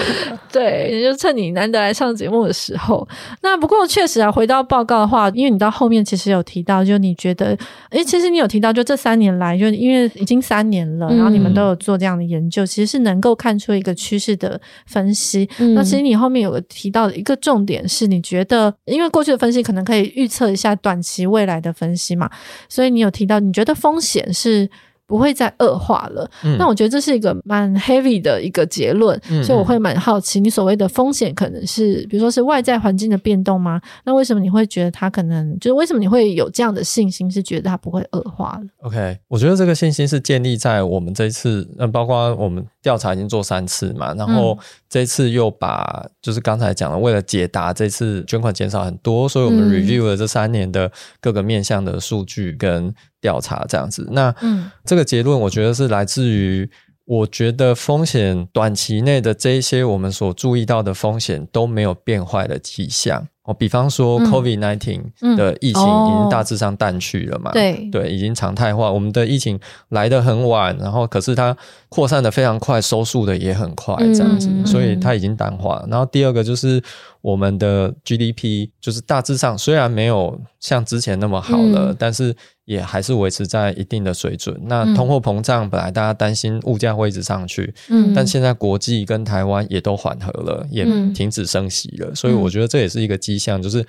[0.50, 3.06] 对，也就趁你难得来上节目的时候。
[3.42, 7.54] 那不过确实啊，回到报告的话，因为你到后面其实有提到，就你觉得，
[7.90, 15.46] 诶，其实你有提到，就这三年来，就因为已经三年了，然后你们都有做这样的研究，嗯、其实是能够看出一个趋势的分析。
[15.58, 22.30] 嗯、那其实你后面有个提到的一个重点是，你觉得，因为过去的分析可能可以预测一下短期未来的分析嘛，
[22.66, 24.68] 所以你有提到，你觉得风险是
[25.06, 26.30] 不会再恶化了。
[26.44, 33.80] 嗯、那我觉得这是一个蛮 heavy 的一个结论，嗯、所以我会蛮好奇，你所谓的风险可能是，比如说是外在环境的变动吗？
[34.04, 44.58] 那为什么你会觉得它可能，就是为什么你会有这样的信心，是觉得它不会恶化了？OK，我觉得这个信心是建立在我们这一次，嗯，包括我们调查已经做三次嘛，然后
[44.90, 52.94] 这次又把，就是刚才讲的，为了解答这次捐款减少很多，所以我们 review 了这三年的各个面向的数据跟。
[53.20, 56.70] 调查这样子，那嗯，这个结论我觉得是来自于，
[57.04, 63.26] 我觉得风险短期内的这一些我们所注意到的风险都没有变坏的迹象。
[63.44, 65.00] 哦，比方说 COVID nineteen
[65.34, 67.50] 的疫情已经大致上淡去了嘛？
[67.52, 68.92] 对对，已经常态化。
[68.92, 71.56] 我们的疫情来得很晚，然后可是它
[71.88, 75.82] 扩散的非常快，收束的也很快，这样子，所以它已经淡化。
[75.88, 76.82] 然后第二个就是
[77.22, 82.36] 我们的 GDP，就是大致上虽然没有像之前那么好了，但是。
[82.68, 84.54] 也还是维持在一定的水准。
[84.66, 93.82] 那通货膨胀本来大家担心物价会一直上去，嗯，但现在国际跟台湾也都缓和了，也停止升息了，所以我觉得这也是一个迹象，就是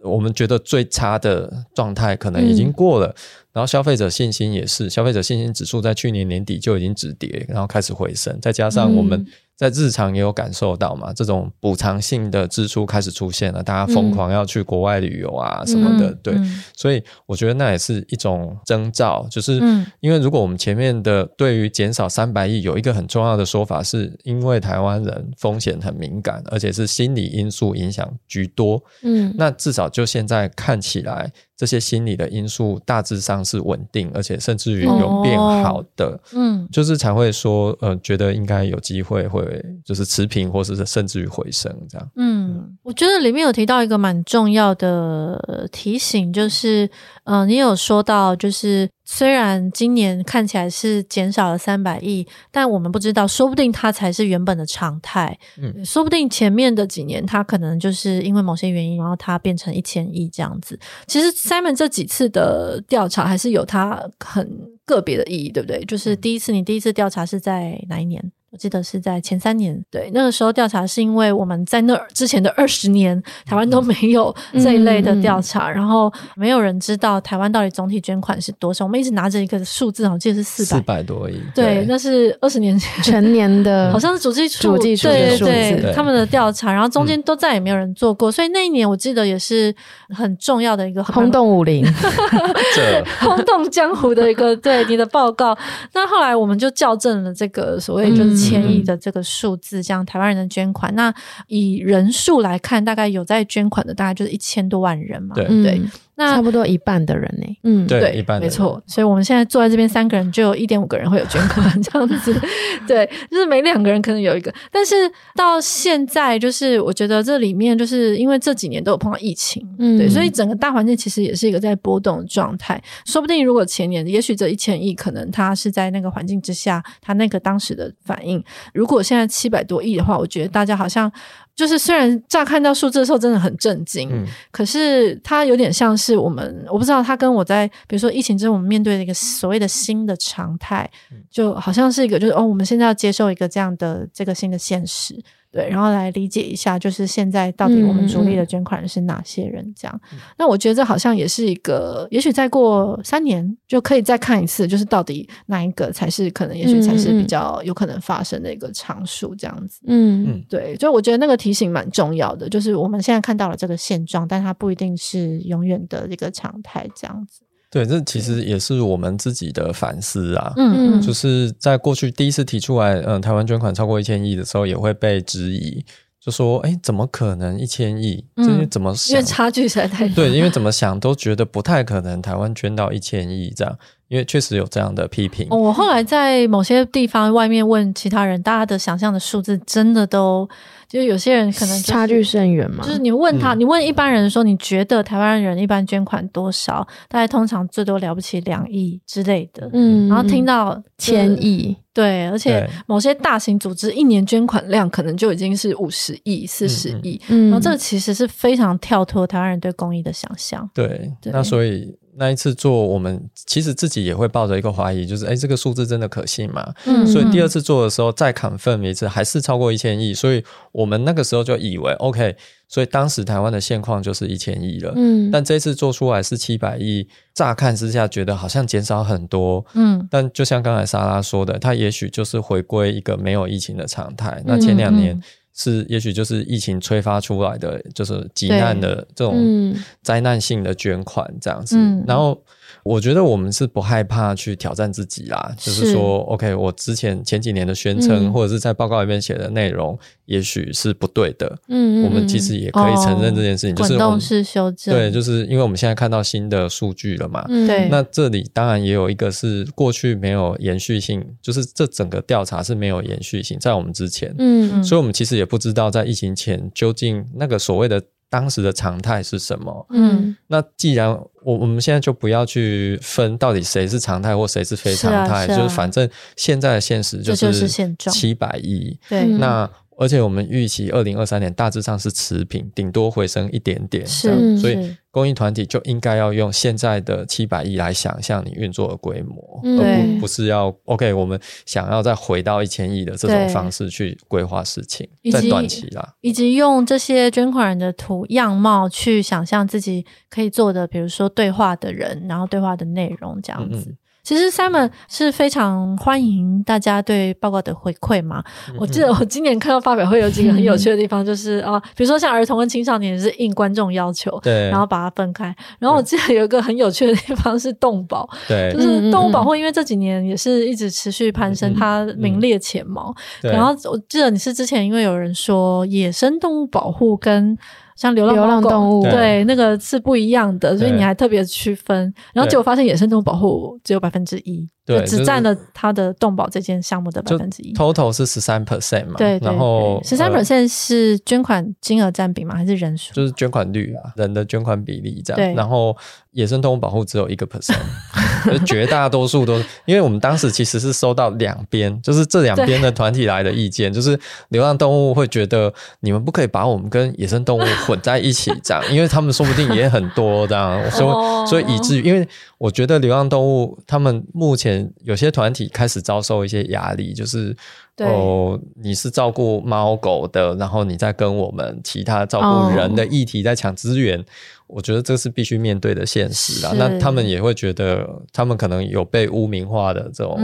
[0.00, 3.14] 我们觉得最差的状态可能已经过了。
[3.56, 9.26] 然后消费者信心也是，消费者信心指数在去年年底就已经止跌，然后开始回升，再加上我们。
[9.56, 19.54] 在日常也有感受到嘛，这种补偿性的支出开始出现了，大家疯狂要去国外旅游啊什么的，嗯、对，嗯、所以我觉得那也是一种征兆，就是
[20.00, 31.32] 因为如果我们前面的对于减少三百亿有一个很重要的说法，是因为台湾人风险很敏感，而且是心理因素影响居多，嗯，那至少就现在看起来。
[31.56, 42.08] 这些心理的因素大致上是稳定，而且甚至于有变好的，嗯，就是才会说，呃，觉得应该有机会会就是持平，或者是甚至于回升这样。
[42.16, 46.90] 嗯，我觉得里面有提到一个蛮重要的提醒，就是，
[47.24, 48.88] 呃，你有说到就是。
[49.08, 55.38] 虽然今年看起来是减少了三百亿，但我们不知道，说不定它才是原本的常态。
[55.58, 60.78] 嗯，说不定前面的几年它可能就是因为某些原因，然后它变成一千亿这样子。
[61.06, 64.46] 其实 Simon 这几次的调查还是有它很
[64.84, 65.84] 个别的意义，对不对？
[65.84, 68.32] 就是第一次，你第一次调查是在哪一年？
[68.52, 78.84] 我记得是在前三年，对，那个时候调查是因为我们在那之前的二十年，台湾都没有这一类的调查，嗯、然后没有人知道台湾到底总体捐款是多少。
[78.84, 89.74] 我们一直拿着一个数字，我记得是四百四百多亿，对，对那是二十年前全年的，好像是主计处主计处对对对他们的调查，然后中间都再也没有人做过，嗯、所以那一年我记得也是
[90.10, 91.84] 很重要的一个轰动武林，
[93.20, 95.54] 轰动江湖的一个对你的报告。
[95.92, 98.35] 那后来我们就校正了这个所谓就是。
[98.36, 101.12] 千亿的这个数字，这样台湾人的捐款，那
[101.48, 105.44] 以人数来看，大概有在捐款的，大概就是一千多万人嘛，对。
[105.46, 105.80] 不对？
[106.18, 108.82] 那差不多一半的人呢、欸，嗯，对，对一半，没错。
[108.86, 112.34] 所以我们现在坐在这边三个人，就有一点五个人会有捐款这样子，
[112.88, 114.52] 对，就是每两个人可能有一个。
[114.70, 114.94] 但是
[115.34, 122.82] 到现在，就是我觉得这里面，就是因为这几年都有碰到疫情，嗯，对，所以整个大环境其实也是一个在波动的状态。
[123.04, 128.42] 说不定如果前年，也许这一千亿，可能它是在那个环境之下，它那个当时的反应。
[128.72, 131.12] 如果现在七百多亿的话，我觉得大家好像。
[131.56, 140.88] 就是虽然乍看到数字的时候真的很震惊，嗯、可是它有点像是我们，我不知道它跟我在比如说疫情之后我们面对的一个所谓的新的常态，
[141.30, 145.18] 就好像是一个就是哦，我们现在要接受一个这样的这个新的现实。
[145.56, 149.64] 对，然后来理解一下，就是现在到底我们主力的捐款人是哪些人？
[149.74, 159.80] 这样，嗯、那我觉得这好像也是一个，也许再过三年就可以再看一次，就是到底哪一个才是可能，也许才是比较有可能发生的一个常数，这样子。
[159.86, 167.45] 嗯嗯，对，就我觉得那个提醒蛮重要的，就是我们现在看到了这个现状，但它不一定是永远的一个常态，这样子。
[167.70, 170.52] 对，这其实也是我们自己的反思啊。
[170.56, 175.84] 嗯嗯，就是在过去第一次提出来，嗯，台湾捐款超过一千亿的时候，也会被质疑，
[176.20, 178.24] 就说，哎，怎么可能一千亿？
[178.36, 179.16] 这些怎么想？
[179.16, 180.14] 因为差距实在太大。
[180.14, 183.78] 对，因为怎么想都觉得不太可能，台湾捐到一千亿这样。
[184.08, 185.48] 因为确实有这样的批评。
[185.50, 190.48] 我后来在某些地方外面问其他人，大家的想象的数字真的都。
[190.88, 192.84] 就有些人可能、就是、差距甚远嘛。
[192.84, 196.86] 就是你问他，嗯、你问一般人说，你觉得台湾人一般捐款多少？
[197.08, 199.68] 大概通常最多了不起两亿之类的。
[199.72, 207.20] 嗯，然后听到千亿，对，而且某些大型组织一年捐款量可能就已经是五十亿、四十亿。
[207.28, 210.68] 嗯，然后这个其实是非常跳脱台湾人对公益的想象。
[210.72, 211.96] 对，对，那所以。
[212.18, 216.72] 那一次做，我们其实自己也会抱着一个怀疑，就是哎，这个数字真的可信吗？
[216.86, 220.42] 嗯，所以第二次做的时候再 confirm 一次，还是超过一千亿，所以
[220.72, 222.34] 我们那个时候就以为 OK，
[222.68, 224.92] 所以当时台湾的现况就是一千亿了。
[224.96, 229.64] 嗯，但这次做出来是七百亿，乍看之下觉得好像减少很多。
[229.74, 234.42] 嗯，但就像刚才莎拉说的，它也许就是回归一个没有疫情的常态。
[234.46, 235.20] 那前两年。
[235.56, 241.76] 是，也许就是疫情催发出来的，就是急难的这种灾难性的捐款这样子。
[241.78, 242.38] 嗯、然后
[242.86, 251.58] 我觉得我们是不害怕去挑战自己啦，是就是说，OK，我之前前几年的宣称、嗯、或者是在报告里面写的内容，也许是不对的。
[251.68, 254.94] 嗯，我们其实也可以承认这件事情，就是滚动式修正。
[254.94, 257.42] 对，就是因为我们现在看到新的数据了嘛。
[257.48, 264.32] 对、嗯，那这里当然也有一个是过去没有延续性，就是这整个调查是没有延续性，在我们之前。
[264.38, 265.46] 嗯，所以我们其实也。
[265.46, 268.02] 不知道在疫情前究竟那个所谓的
[268.36, 269.86] 当时的常态是什么？
[269.90, 271.10] 嗯，那既然
[271.42, 276.06] 我我们现在就不要去分到底谁是常态或谁是非常态，是啊是啊，就是反正
[276.36, 277.66] 现在的现实就是
[277.96, 278.98] 七百亿。
[279.08, 279.70] 对，那。
[279.98, 284.06] 而且我们预期二零二三年大致上是持平，顶多回升一点点。
[284.06, 303.90] 是，所以公益团体就应该要用现在的七百亿来想象你运作的规模，嗯、而不不是要 OK，我们想要再回到一千亿的这种方式去规划事情，在短期啦，以及用这些捐款人的图样貌去想象自己可以做的，比如说对话的人，然后对话的内容这样子。
[303.90, 303.96] 嗯
[304.26, 308.42] 其实 Simon 是非常欢迎大家对报告的回馈嘛。
[308.68, 315.54] 嗯、我记得我今年看到发表会有几个很有趣的地方，就是、嗯、 啊，比如说像儿童跟青少年是应观众要求，对，然后把它分开。
[315.78, 323.14] 然后我记得有一个很有趣的地方是动保，对，就是动物保护，因为这几年也是一直持续攀升，它名列前茅。
[323.42, 327.56] 然后我记得你是之前因为有人说野生动物保护跟
[327.96, 334.68] 像流浪，流浪动物，对，对那个是不一样的，所以你还特别区分，然后结果发现野生动物保护只有百分之一。
[334.86, 339.14] 对，只占了他的动保这件项目的百分之一，total 是十三 percent 嘛？
[339.18, 342.54] 对，然后十三 percent 是捐款金额占比吗？
[342.54, 343.12] 还是人数？
[343.12, 345.36] 就是捐款率啊，人的捐款比例这样。
[345.36, 345.96] 对，然后
[346.30, 347.74] 野生动物保护只有一个 percent，
[348.64, 354.16] 绝大多数都是，因为我们当时其实是收到两边，就是这两边的团体来的意见，就是
[354.50, 362.28] 流浪动物会觉得你们不可以把我们跟野生动物混在一起这样，因为他们说不定也很多这样，所以所以以至于因为。
[362.58, 367.54] 我觉得流浪动物，他们目前有些团体开始遭受一些压力，就是
[367.98, 374.24] 哦，你是照顾猫狗的，然后你在跟我们其他照顾人的议题在抢资源，哦，
[374.66, 376.72] 我觉得这是必须面对的现实啦。
[376.76, 380.38] 那他们也会觉得，他们可能有被污名化的这种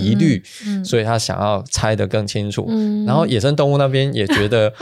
[0.00, 2.66] 疑虑，嗯嗯嗯，所以他想要拆得更清楚。
[2.68, 4.72] 嗯，然后野生动物那边也觉得。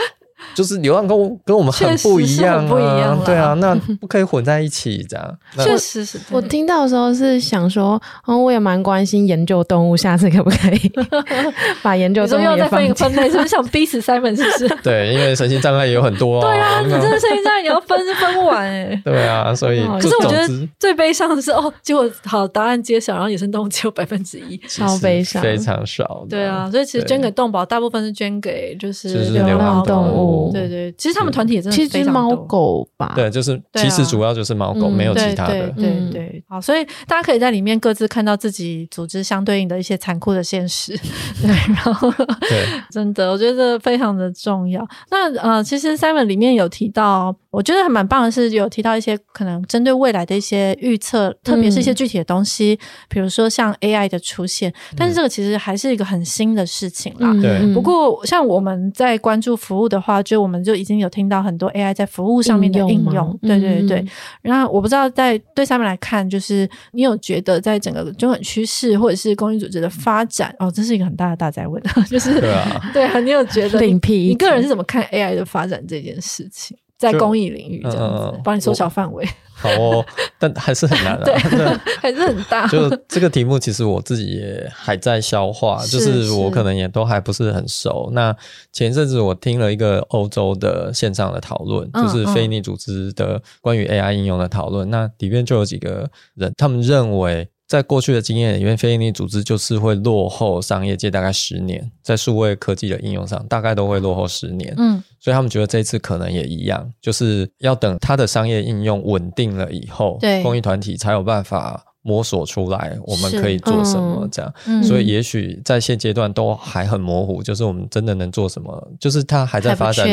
[0.54, 5.38] 就是流浪动物跟我们很不一样啊，不一样，对啊，那不可以混在一起这样。
[5.58, 10.92] 确实是，我听到的时候是想说，嗯，我也蛮关心研究动物，下次可不可以
[11.82, 13.30] 把研究动物也再分一个分类？
[13.30, 14.36] 是不是想逼死 Simon？
[14.36, 14.76] 是不是？
[14.82, 16.50] 对，因为神经障碍也有很多啊。
[16.50, 19.00] 对啊，你真的神经障碍，你要分是分不完哎。
[19.04, 26.26] 对啊，所以可是我觉得最悲伤的是哦，结果好答案揭晓，然后野生动物只有百分之一，超悲伤，非常少。
[26.28, 30.23] 对啊，所以其实捐给动保，大部分是捐给就是流浪动物。
[30.52, 31.98] 对对，其实他们团体也真的非常多。
[31.98, 35.68] 其实猫狗吧，对，就是其实主要就是猫狗，没有其他的。
[35.70, 40.96] 对对对，好，所以大家可以在里面各自看到自己组织相对应的一些残酷的现实。
[41.42, 42.10] 对，然后
[42.48, 44.86] 对， 真的，我觉得非常的重要。
[45.10, 54.72] 那呃，其实 Simon 里面有提到，我觉得还蛮棒的是有提到一些可能针对未来的一些预测，特别是一些具体的东西，比如说像 AI 的出现。
[54.96, 57.32] 但是这个其实还是一个很新的事情啦。
[57.40, 57.72] 对。
[57.74, 63.98] 不过像我们在关注服务的话，就我们就已经有听到很多 AI 在服务上面的应用，对对对。
[63.98, 64.08] 嗯、
[64.42, 79.26] 然后我不知道在对上面来看，就是你有觉得在整个中文趋势或者是公益组织的发展，哦，这是一个很大的大灾问， 就是对啊，对啊，你有觉得你你个人是怎么看 AI 的发展这件事情，在公益领域这样子，帮、嗯、你缩小范围。
[79.56, 80.04] 好哦，
[80.36, 81.34] 但还是很难啊， 对，
[82.02, 82.66] 还是很大。
[82.66, 88.10] 就这个题目，其实我自己也还在消化，就是我可能也都还不是很熟。
[88.12, 88.34] 那
[88.72, 94.88] 前阵子我听了一个欧洲的线上的讨论，嗯、就是非营利组织的关于 AI 应用的讨论。
[94.88, 97.48] 嗯、那里面就有几个人，他们认为。
[97.74, 104.72] 在过去的经验里面，非营利组织就是会落后商业界大概十年，在数位科技的应用上，大概都会落后十年。
[104.76, 111.84] 嗯，所以他们觉得这一次可能也一样，就是要等它的商业应用稳定了以后，对，公益团体才有办法。
[112.06, 114.28] 摸索出来，我们可以做什么？
[114.30, 118.88] 这样，嗯、所以也许在现阶段都还很模糊，就是我们真的能做什么？
[119.00, 120.06] 就是它还在发展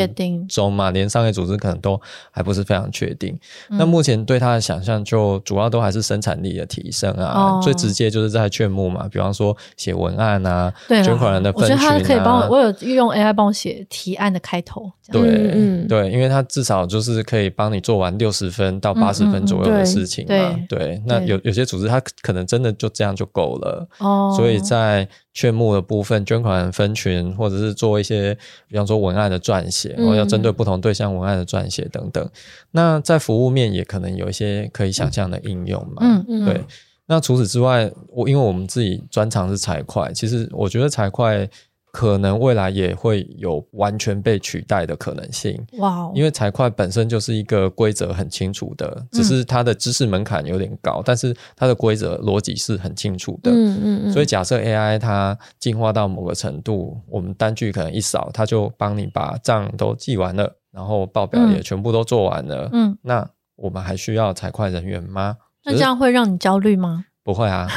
[0.48, 2.00] 中嘛，连商业组织可能都
[2.32, 3.38] 还不是非常确定。
[3.70, 11.80] 嗯、那目前对它的想象，就主要都还是生产力的提升啊，哦、最直接就是在劝募嘛，比方说写文案啊，捐款人的分群啊。
[11.84, 14.90] 我觉得它可以帮我，我有用 AI 帮我写提案的开头。
[15.12, 15.22] 对，
[15.54, 20.30] 嗯、对，因为它至少就是可以帮你做完六十分到八十分左右的事情嘛。
[20.70, 21.88] 对，对，那有有些组织。
[21.88, 28.34] 他可能真的就这样就够了，哦，所以在劝募的部分，捐款分群，或者是做一些，
[28.68, 32.30] 比方说文案的撰写，或要针对不同对象文案的撰写等等。
[32.72, 36.64] 那在服务面也可能有一些可以想象的应用嘛，嗯嗯，对。
[37.08, 41.50] 那除此之外，我因为我们自己专长是财会，其实我觉得财会。
[41.92, 45.62] 可能未来也会有完全被取代的可能性。
[45.78, 46.16] 哇 Wow！
[46.16, 53.52] 因为财会本身就是一个规则很清楚的，只是它的知识门槛有点高，嗯、但是它的规则逻辑是很清楚的。
[53.52, 54.12] 嗯嗯嗯。
[54.12, 62.70] 所以假设 AI 它进化到某个程度，我们单据可能一扫，它就帮你把账都记完了，然后报表也全部都做完了。
[62.72, 62.98] 嗯。
[63.02, 65.38] 那我们还需要财会人员吗？
[65.66, 67.06] 那这样会让你焦虑吗？
[67.24, 67.68] 不会啊，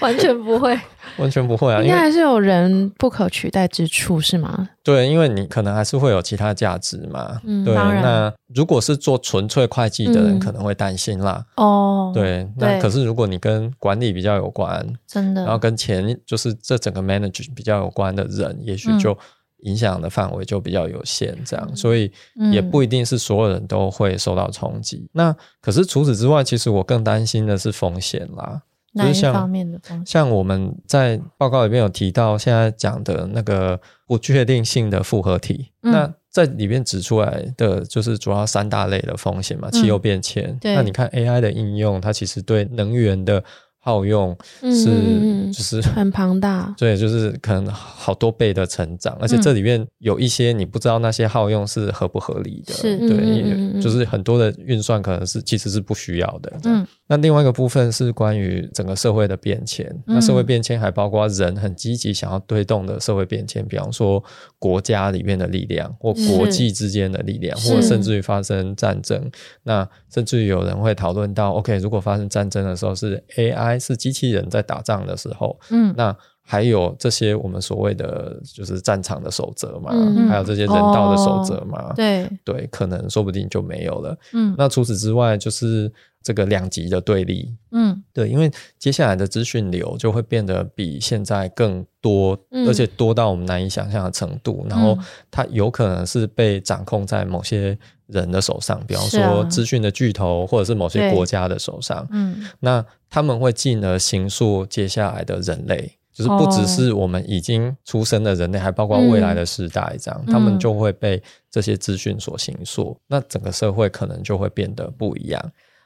[0.00, 0.78] 完全不会，
[1.18, 1.82] 完全不会啊！
[1.82, 4.68] 应该还是有人不可取代之处，是吗？
[4.82, 7.40] 对，因为你可能还是会有其他价值嘛。
[7.44, 7.74] 嗯，对。
[7.74, 11.44] 那如果是做纯粹会计的人，可能会担心啦。
[11.56, 12.48] 哦、嗯，对。
[12.56, 19.12] 那可是如果你跟管理比较有关，真的，然后跟钱就是这整个 manage 比较有关的人，也许就。
[19.12, 19.16] 嗯
[19.62, 22.08] 影响的范围就比较有限，这样，所以
[22.52, 24.98] 也不一定是所有人都会受到冲击。
[24.98, 28.62] 嗯、那可是除此之外，其实我更担心的是风险啦。
[28.92, 30.06] 哪一方面的风险？
[30.06, 40.44] 像我们在报告里面有提到，现在讲的那个不确定性的复合体，嗯、那在里面指出来的就是主要三大类的风险嘛，气候变迁。
[40.62, 43.42] 嗯、那你看 AI 的应用，它其实对能源的。
[43.80, 56.52] 耗用是就是 很庞大， 对，就是可能好多倍的成长，而且这里面有一些你不知道那些耗用是合不合理的，是，对，就是很多的运算可能是其实是不需要的。
[56.64, 64.22] 嗯，那另外一个部分是关于整个社会的变迁，那社会变迁还包括人很积极想要推动的社会变迁，比方说
[64.58, 69.30] 国家里面的力量，或国际之间的力量，或甚至于发生战争，
[69.62, 73.78] 那甚至于有人会讨论到，OK，如果发生战争的时候是 AI。
[73.78, 76.14] 是机器人在打仗的时候，嗯，那
[76.50, 82.26] 还有这些我们所谓的就是战场的守则嘛，嗯、还有这些人道的守则嘛，哦、对。
[82.42, 85.92] 对，可能说不定就没有了，嗯，那除此之外就是
[86.22, 94.98] 这个两极的对立，嗯，对，因为接下来的资讯流就会变得比现在更多，嗯、而且多到我们难以想象的程度，然后
[95.30, 97.76] 它有可能是被掌控在某些。
[98.08, 115.40] 人的手上，比方说资讯的巨头，或者是某些国家的手上，嗯，那他们会进而形塑接下来的人类，就是不只是我们已经出生的人类，还包括未来的时代，这样，嗯，他们就会被这些资讯所形塑，那整个社会可能就会变得不一样。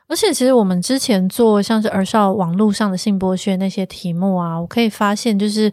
[0.08, 5.70] 而且，其实我们之前做像是儿少网络上的性剥削那些题目啊，我可以发现就是。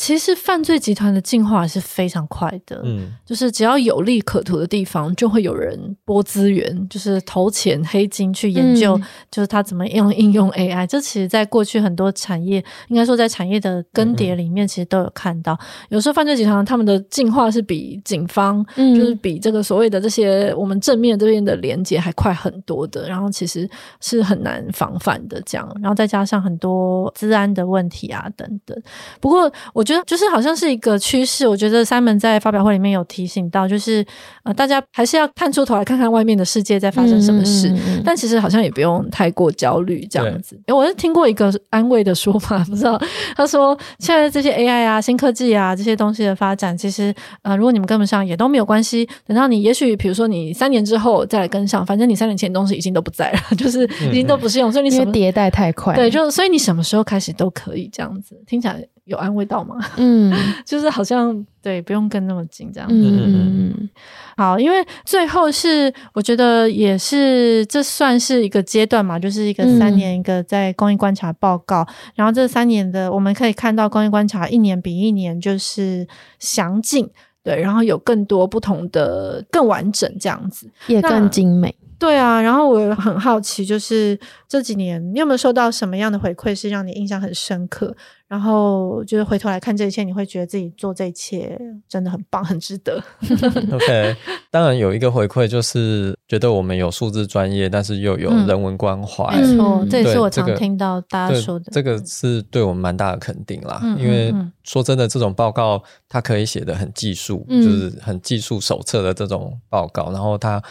[0.00, 8.98] 其实犯罪集团的进化是非常快的，嗯，就是只要有利可图的地方，就会有人拨资源，就是投钱黑金去研究，
[9.30, 10.86] 就是他怎么样应用 AI。
[10.86, 15.54] 这其实在过去很多产业，应该说在产业的更迭里面，其实都有看到。
[15.90, 23.06] 有时候犯罪集团他们的进化是比警方，就是比这个所谓的这些我们正面这边的连接还快很多的。
[23.06, 23.68] 然后其实
[24.00, 28.74] 是很难防范的这样，然后再加上很多治安的问题啊等等。
[29.20, 29.84] 不过我。
[29.90, 34.04] 觉得就是好像是一个趋势，我觉得 Simon 在发表会里面有提醒到，就是
[34.44, 37.74] 呃，大家还是要探出头来看看外面的世界在发生什么事，
[38.04, 40.58] 但其实好像也不用太过焦虑这样子。
[40.66, 43.00] 对我是听过一个安慰的说法，不知道
[43.34, 47.12] 他说现在这些 AI 啊、新科技啊这些东西的发展，其实
[47.42, 58.80] 呃，如果你们跟不上也都没有关系，等到你也许比如说你三年之后再来跟上，反正你三年前的东西已经都不在了， 就是已经都不适用，嗯、所以你什么迭代太快，对，就所以你什么时候开始都可以这样子，听起来。
[59.10, 59.76] 有安慰到吗？
[59.98, 60.32] 嗯，
[60.64, 62.94] 就是好像对，不用跟那么紧这样子。
[62.94, 63.88] 嗯嗯，
[64.36, 76.06] 好，因为最后是我觉得也是这算是一个阶段嘛，就是一个三年一个在公益观察报告，嗯、然后这三年的我们可以看到公益观察一年比一年就是
[76.38, 77.10] 详尽，
[77.42, 81.74] 对，然后有更多不同的更完整这样子，也更精美。
[82.00, 87.94] 对啊，然后我很好奇，就是这几年你有没有收到什么样的回馈，是让你印象很深刻？
[88.26, 93.02] 然后就是回头来看这一切，你会觉得自己做这一切真的很棒，很值得。
[93.72, 94.16] OK，
[94.52, 99.36] 当然有一个回馈，就是觉得我们有数字专业，但是又有人文关怀。
[99.36, 101.66] 没错，这也是我常听到大家说的。
[101.72, 104.32] 这个是对我们蛮大的肯定啦，因为
[104.62, 110.62] 说真的，这种报告它可以写得很技术，就是很技术手册的这种报告，然后它。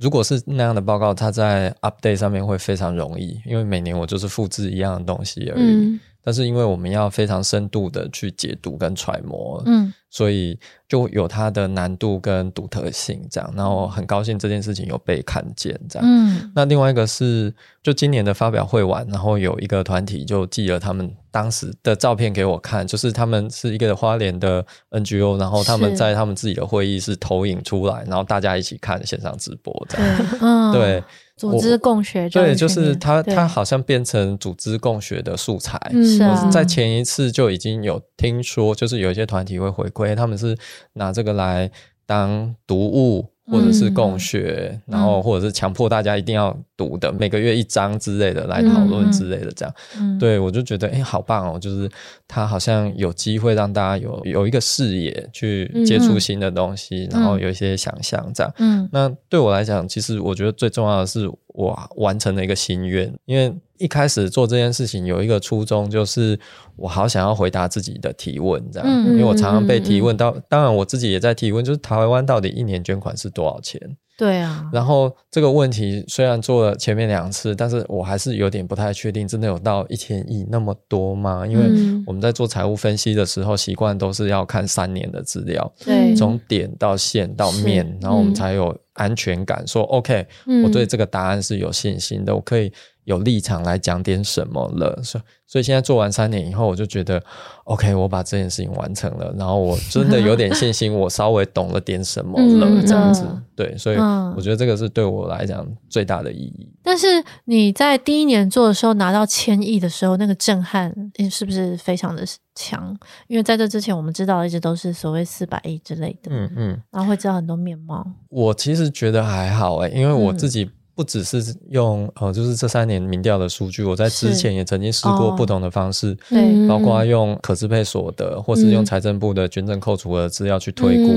[0.00, 5.98] 如果是那样的报告，它在 update 上面会非常容易，因为每年我就是复制一样的东西而已。
[6.24, 10.58] 但是因为我们要非常深度的去解读跟揣摩，嗯，所以
[10.88, 13.52] 就有它的难度跟独特性这样。
[13.54, 16.08] 然后很高兴这件事情有被看见这样。
[16.08, 21.14] 嗯，那另外一个是，就今年的发表会完，然后有一个团体就寄了他们。
[21.34, 30.26] 当时的照片给我看，就是他们是一个花莲的 NGO，然后他们在他们自己的会议室投影出来，然后大家一起看线上直播这样。
[30.40, 31.02] 嗯，对，
[31.36, 35.78] 组织共学，对，就是他，他好像变成组织共学的素材。
[35.92, 40.56] 是啊，在前一次就已经有听说，就是有一些团体会回馈，他们是
[40.94, 41.70] 拿这个来
[42.06, 43.26] 当读物。
[43.46, 51.58] 或者是共学，嗯、然后或者是强迫大家一定要读的，嗯、每个月一张之类的来讨论之类的，这样，嗯、对我就觉得哎、欸，好棒哦！
[51.58, 51.88] 就是
[52.26, 58.52] 他好像有机会让大家有有一个视野去接触新的东西，嗯、然后有一些想象这样。
[58.58, 63.54] 嗯，那对我来讲，其实我觉得最重要的是我完成了一个心愿，因为。
[63.76, 66.38] 一开始做这件事情有一个初衷，就是
[66.76, 73.80] 我好想要回答自己的提问，这样，因为我常常被提问到，当然我自己也在提问，就是台湾到底一年捐款是多少钱？
[74.16, 74.68] 对啊。
[74.72, 81.46] 然后这个问题虽然做了前面两次，但是我还是有点不太确定，真的有到一千亿那么多吗？
[81.46, 81.64] 因为
[82.06, 90.26] 我们在做财务分析的时候，习惯都是要看三年的资料，对，从点到线到面，然后我们才有安全感，说 OK，
[90.64, 92.72] 我对这个答案是有信心的，我可以。
[93.04, 97.22] 有立场来讲点什么了，所以所以现在做完三年以后，我就觉得
[97.64, 106.72] ，OK，我把这件事情完成了，然后我真的有点信心，我稍微懂了点什么了，嗯、这样子，嗯、对，所以我觉得这个是对我来讲最大的意义。
[106.82, 107.06] 但是
[107.44, 110.92] 你在第一年做的时候拿到千亿的时候，那个震撼
[111.30, 112.24] 是不是非常的
[112.54, 112.96] 强？
[113.28, 118.04] 因为在这之前，我们知道一直都是所谓四百亿之类的，嗯嗯，然后会知道很多面貌。
[118.30, 120.70] 我其实觉得还好诶，因为我自己。
[120.94, 131.12] 不只是用呃，就是这三年民调的数据，我在之前也曾经试过不同的方式，对，包括用可支配所得，或是用财政部的捐赠扣除额资料去推估，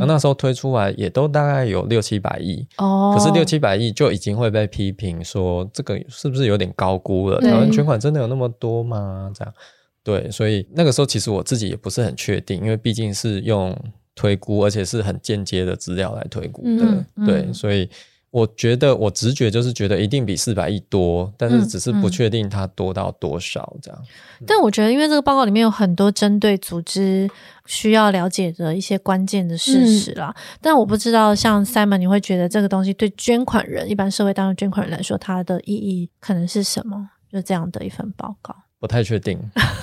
[0.00, 7.38] 那那时候推出来也都大概有六七百亿，哦，可是六七百亿就已经会被批评说这个是不是有点高估了？
[7.40, 9.30] 台湾捐款真的有那么多吗？
[9.34, 9.54] 这样，
[10.02, 13.76] 对，所以那个时候其实我自己也不是很确定，因为毕竟是用
[14.14, 17.86] 推估，而且是很间接的资料来推估的，对，所以。
[18.30, 23.98] 我觉得我直觉就是觉得一定比四百亿多，但是只是不确定它多到多少这样。
[24.02, 24.04] 嗯
[24.40, 27.28] 嗯、但我觉得，因为这个报告里面有很多针对组织
[27.64, 30.34] 需要了解的一些关键的事实啦。
[30.36, 37.08] 嗯、但我不知道，像 Simon，你会觉得这个东西对捐款人、一般社会当中捐款人来说，它的意义可能是什么？
[37.32, 38.54] 就这样的一份报告。
[38.80, 39.36] 不太确定，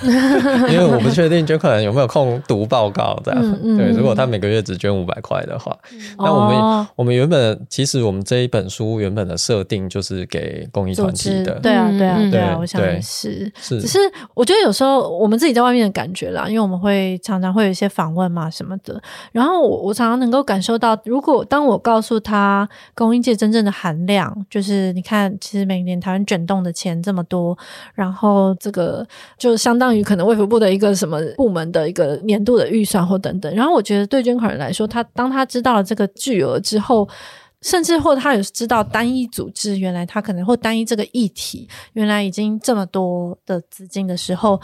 [0.70, 3.38] 因为我不确定捐款人有没有空读报告这样。
[3.42, 11.60] 嗯嗯、对，如果他每个月只捐五百块的话，嗯、那我们、哦、我们原本其实我们这一本书原本的设定就是给公益团体的。
[11.60, 13.52] 对啊，对啊，对啊，我想也是。
[13.60, 13.98] 是，只是
[14.32, 18.98] 我觉得有时候我们自己在外面的感觉啦，因为我们会常常会有一些访问嘛什么的，
[19.30, 27.54] 然后我我常常能够感受到，如果当我告诉他公益界真正的含量，就是你看，其实每年台湾卷动的钱这么多，
[27.94, 28.85] 然后这个。
[28.86, 29.06] 呃，
[29.36, 33.52] 就相当于可能卫福部的一个什么部门的一个年度的预算或等等。
[33.54, 37.08] 然后我觉得对捐款人来说，他当他知道了这个巨额之后，
[37.62, 44.60] 甚至或他有知道单一组织原来他可能会单一这个议题原来已经这么多的资金的时候。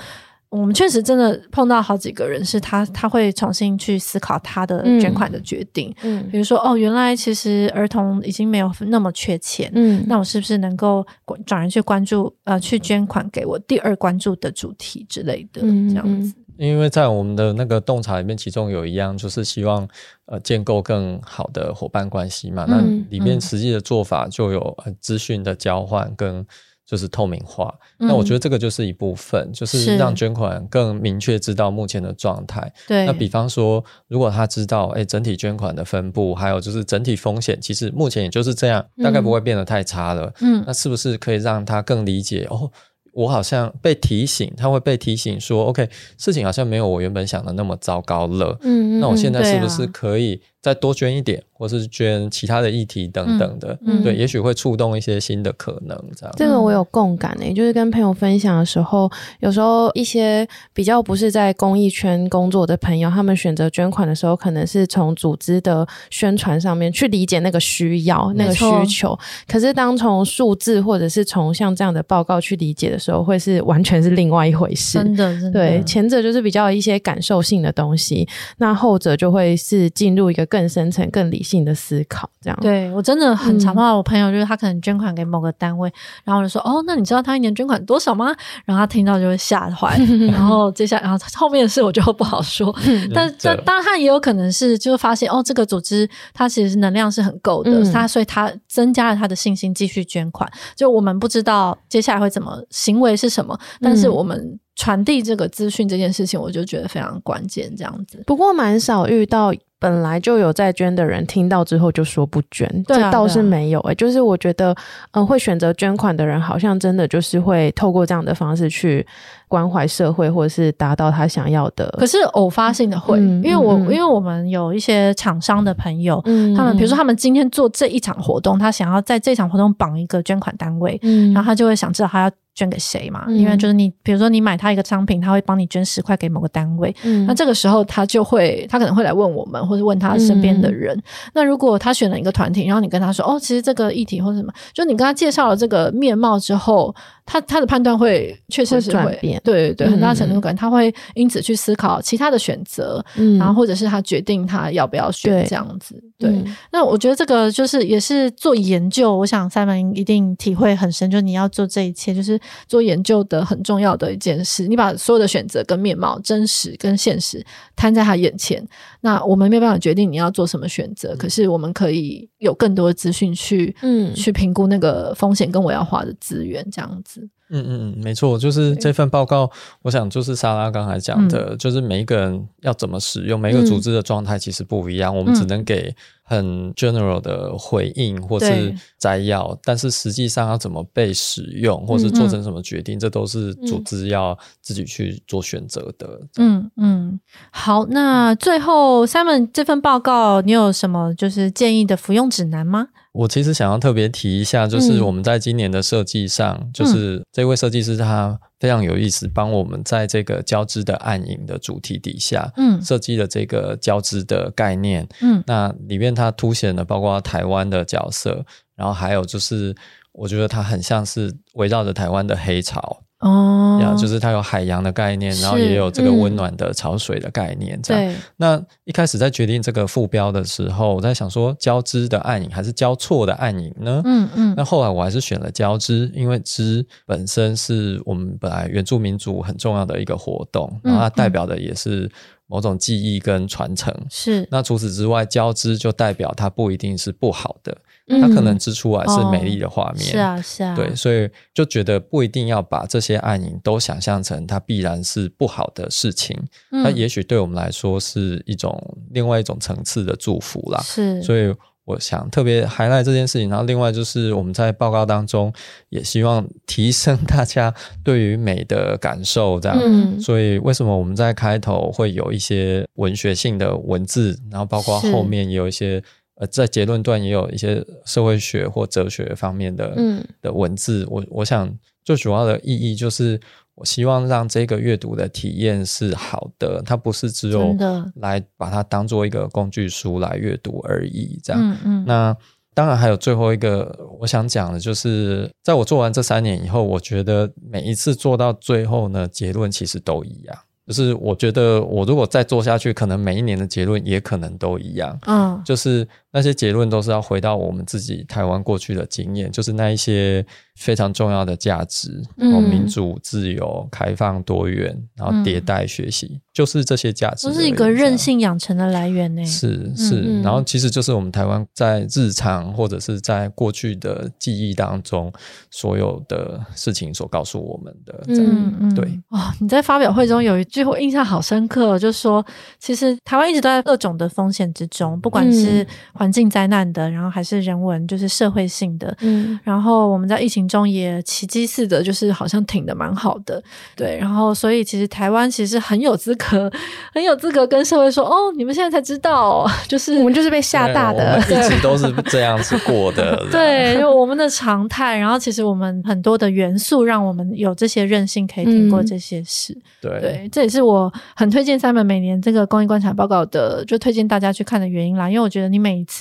[0.52, 5.90] 我们确实真的碰到好几个人，是他他会重新去思考他的捐款的决定。
[6.02, 9.72] 嗯，嗯比如说哦，原来其实儿童已经没有那么缺钱。
[9.74, 11.02] 嗯，那我是不是能够
[11.46, 16.34] 转而去关注呃，去捐款给我第二关注的主题之类的这样子？
[16.58, 19.88] 因为在我们的那个洞察里面，其中有一样就是希望
[20.26, 22.66] 呃建构更好的伙伴关系嘛。
[22.68, 22.70] 嗯、
[23.08, 26.46] 那里面实际的做法就有资讯的交换跟。
[26.92, 32.70] 就是透明化，那我觉得这个就是一部分，嗯、就是让捐款更明确知道目前的状态。
[32.86, 40.30] 对，那比方说，如果他知道，哎、欸，整体捐款的分布，还有就是整体风险，其实目前也就是这样，大概不会变得太差了。
[40.42, 42.46] 嗯，那是不是可以让他更理解？
[42.50, 42.70] 哦，
[43.14, 45.88] 我好像被提醒，他会被提醒说，OK，
[46.18, 48.58] 事情好像没有我原本想的那么糟糕了。
[48.60, 55.96] 嗯，那我现在是不是可以再多捐一点，或是捐其他的议题等等的，嗯嗯、对，也许会触动一些新的可能。
[56.16, 59.08] 这样，这个我有共感诶，就是跟朋友分享的时候，
[59.38, 60.44] 有时候一些
[60.74, 69.16] 比较不是在公益圈工作的朋友，他们选择捐款的时候，可能是从组织的宣传上面去理解那个需要、那个需求。
[69.46, 74.98] 可是当从数字或者是从像这样的报告去理解的时候，会是完全是另外一回事。
[74.98, 75.50] 真的，真的。
[75.52, 78.26] 对，前者就是比较一些感受性的东西，
[78.58, 80.42] 那后者就会是进入一个。
[80.46, 82.58] 更深层、更理性的思考，这样。
[82.60, 85.92] 对，我真的很常碰到我朋友，就是他可能捐款给某个单位，嗯、
[86.24, 88.34] 然后我就说：“哦，那你知道他一年捐款多少吗？”
[88.64, 89.98] 然后他听到就会吓坏，
[90.32, 92.74] 然后接下来，然后后面的事我就不好说。
[93.12, 100.50] 但、但这当然他也有可能是，就是发现哦，这个组织它其实能量是很够的，嗯、他所以他增加了他的信心，继续捐款。
[100.76, 107.74] 就我们不知道接下来会怎么行为是什么，但是我们传递这个资讯这件事情，我就觉得非常关键。
[107.76, 109.52] 这样子，不过蛮少遇到。
[109.82, 113.94] 本来就有在捐的人，听到之后就说不捐，这倒是没有诶、欸。
[113.96, 114.70] 就是我觉得，
[115.10, 119.04] 嗯、呃，会选择捐款的人，好像真的就是会透过这样的方式去
[119.48, 121.92] 关怀社会，或者是达到他想要的。
[121.98, 132.30] 可是偶发性的会，嗯、因为我、嗯、因为我们有一些厂商的朋友，嗯、他们比如说他们今天做这一场活动，他想要在这场活动绑一个捐款单位，嗯、然后他就会想知道他要。
[132.54, 133.24] 捐给谁嘛？
[133.28, 136.94] 因为就是你，比如说你买他一个商品，他会帮你捐十块给某个单位。
[137.02, 140.96] 嗯，那这个时候他就会，他可能会来问我们，或者问他身边的人。
[140.96, 141.02] 嗯、
[141.34, 146.94] 那如果他选了一个团体，然后你跟他说，哦，其实这个议题或者什么，就你跟他介绍了这个面貌之后。
[147.24, 155.94] 他他的判断会确实是会，变，对对对，很大程度感，他会因此去思考其他的选择，嗯，然后或者是他决定他要不要选这样子。
[156.18, 164.66] 对，那我觉得这个就是也是做研究，我想 Simon 一定体会很深，就是你要做这一切，就是做研究的很重要的一件事。
[164.68, 167.44] 你把所有的选择跟面貌、真实跟现实
[167.76, 168.66] 摊在他眼前，
[169.00, 177.28] 那我们没有办法决定你要做什么选择，嗯、可是我们可以有更多的资讯去，嗯，去评估那个风险跟我要花的资源，这样子。
[177.54, 179.50] 嗯嗯嗯，没错，就是这份报告，
[179.82, 185.94] 我想就是莎拉刚才讲的，嗯、就是每一个人要怎么使用，每一个组织的状态其实不一样，嗯、我们只能给
[186.32, 196.18] 很 general 的回应或是摘要，但是实际上要怎么被使用，或是做成什么决定，嗯、这都是组织要自己去做选择的。
[196.38, 197.20] 嗯嗯，
[197.50, 202.88] 好，那最后 Simon 这份报告，你有什么就是建议的服用指南吗？
[203.12, 218.44] 我其实想要特别提一下，就是我们在今年的设计上，嗯、就是这位设计师他非常有意思，帮我们在这个交织的暗影的主题底下，嗯，设计了这个交织的概念，嗯，那里面它凸显了包括台湾的角色，
[218.74, 219.74] 然后还有就是
[220.12, 223.02] 我觉得它很像是围绕着台湾的黑潮。
[223.22, 228.12] 哦，呀，就是它有海洋的概念，然后也有这个温暖的潮水的概念，这样。
[228.12, 228.16] 对。
[228.36, 234.02] 那一开始在决定这个副标的时候，我在想说交织的暗影还是交错的暗影呢？
[234.04, 234.54] 嗯嗯。
[234.56, 242.10] 那后来我还是选了交织，因为织本身是我们本来原住民族很重要的一个活动，然后它代表的也是
[242.52, 243.94] 某种记忆跟传承。
[244.10, 244.46] 是。
[244.50, 247.74] 那除此之外，交织就代表它不一定是不好的。
[248.20, 256.36] 它可能织出来是美丽的画面，是啊，是啊，对，所以就觉得不一定要把这些暗影都想象成它必然是不好的事情，
[256.70, 258.76] 它，嗯、也许对我们来说是一种
[259.12, 260.82] 另外一种层次的祝福啦。
[260.82, 263.48] 是，所以我想特别 highlight 这件事情。
[263.48, 265.52] 然后另外就是我们在报告当中
[265.88, 267.74] 也希望提升大家
[268.04, 269.78] 对于美的感受，这样。
[269.80, 276.02] 嗯，所以为什么我们在开头会有一些文学性的文字，然后包括后面也有一些。
[276.36, 281.70] 呃，在结论段也有一些社会学或哲学方面的、嗯、的文字，我我想
[282.02, 283.38] 最主要的意义就是，
[283.74, 287.74] 我希望让这个阅读的体验是好的，它不是只有
[288.16, 291.40] 来把它当做一个工具书来阅读而已。
[291.42, 292.36] 这样，嗯嗯、那
[292.74, 300.58] 当然还有最后一个我想讲的，就是在我做完这三年以后，我觉得每一次做到最后呢，结论其实都一样。
[300.84, 305.16] 就是我觉得，我如果再做下去，可能每一年的结论也可能都一样。
[305.28, 310.44] 嗯，就是那些结论都是要回到我们自己台湾过去的经验，就是那一些。
[310.74, 319.44] 非常重要的价值，然后民主、自由、开放、多元，然后迭代学习，嗯、就是这些价值，都是一个韧性养成的来源呢。
[319.44, 325.30] 是是，嗯嗯，然后其实就是我们台湾在日常或者是在过去的记忆当中，
[325.70, 328.24] 所有的事情所告诉我们的。
[328.28, 329.04] 嗯嗯，对。
[329.28, 332.44] 哦，你在发表会中有一句我印象好深刻，就是说，
[332.80, 335.86] 其实台湾一直都在各种的风险之中，不管是
[336.22, 339.14] 环境灾难的，然后还是人文，就是社会性的。
[339.20, 340.62] 嗯，然后我们在疫情。
[340.72, 343.62] 中也奇迹似的，就是好像挺的蛮好的，
[343.94, 344.16] 对。
[344.18, 346.70] 然后，所以其实台湾其实很有资格，
[347.12, 353.36] 很有资格跟社会说：“哦，你们现在才知道， 就是我们就是被吓大的，一直都是这样子过的。
[353.52, 355.18] ”对，就我们的常态。
[355.18, 359.74] 然后，其实我们很多的元素让我们有这些韧性，可以挺过这些事。
[359.74, 365.28] 嗯、对，对，这也是我很推荐 Simon 每年这个公益观察报告的，就推荐大家去看的原因啦。
[365.28, 366.11] 因为我觉得你每一次，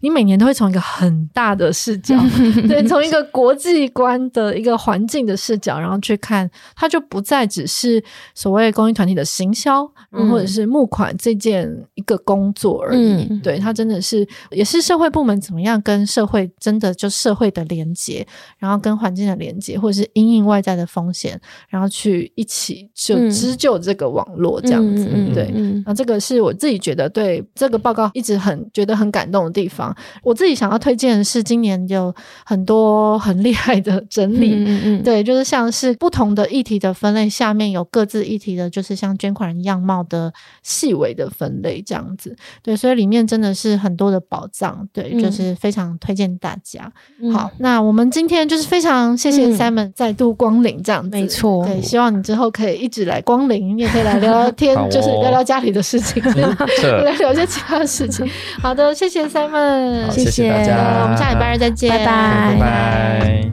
[0.00, 2.16] 你每年都会从一个很大的视角，
[2.68, 8.02] 对，从一个国际观的一个环境的视角，然后去看，它就不再只是
[8.34, 13.26] 所谓公益团体的行销，或者是募款这件一个工作而已。
[13.30, 18.26] 嗯、对，它真的是也是社会部门怎么样跟社会真的就社会的连接，
[18.58, 25.08] 然后跟环境的连接，或者是因应外在的风险，然后去一起就织就这个网络这样子。
[25.12, 25.52] 嗯、对，
[25.86, 29.94] 那这个是我自己觉得对这个报告一直很觉得很感动的地方。
[30.22, 32.14] 我自己想要推荐的是，今年有
[32.44, 40.32] 很多很厉害的整理，嗯嗯嗯对，就是像是不同的议题的分类，下面有各自议题的，就是像捐款人样貌的
[40.62, 46.90] 细微的分类这样子，对，所以里面真的是很多的宝藏，对，就是非常推荐大家。
[47.20, 58.28] 嗯、好，那我们今天就是非常谢谢 Simon 再度光临这样子，没错，对，希望你之后可以一直来光临，你也可以来聊聊天，哦、就是聊聊家里的事情， 聊、聊一些其他的事情。
[58.60, 60.10] 好的，谢谢 Simon。
[60.10, 62.54] 谢谢大家，我们下礼拜二再见，拜拜。
[62.54, 63.50] 拜拜。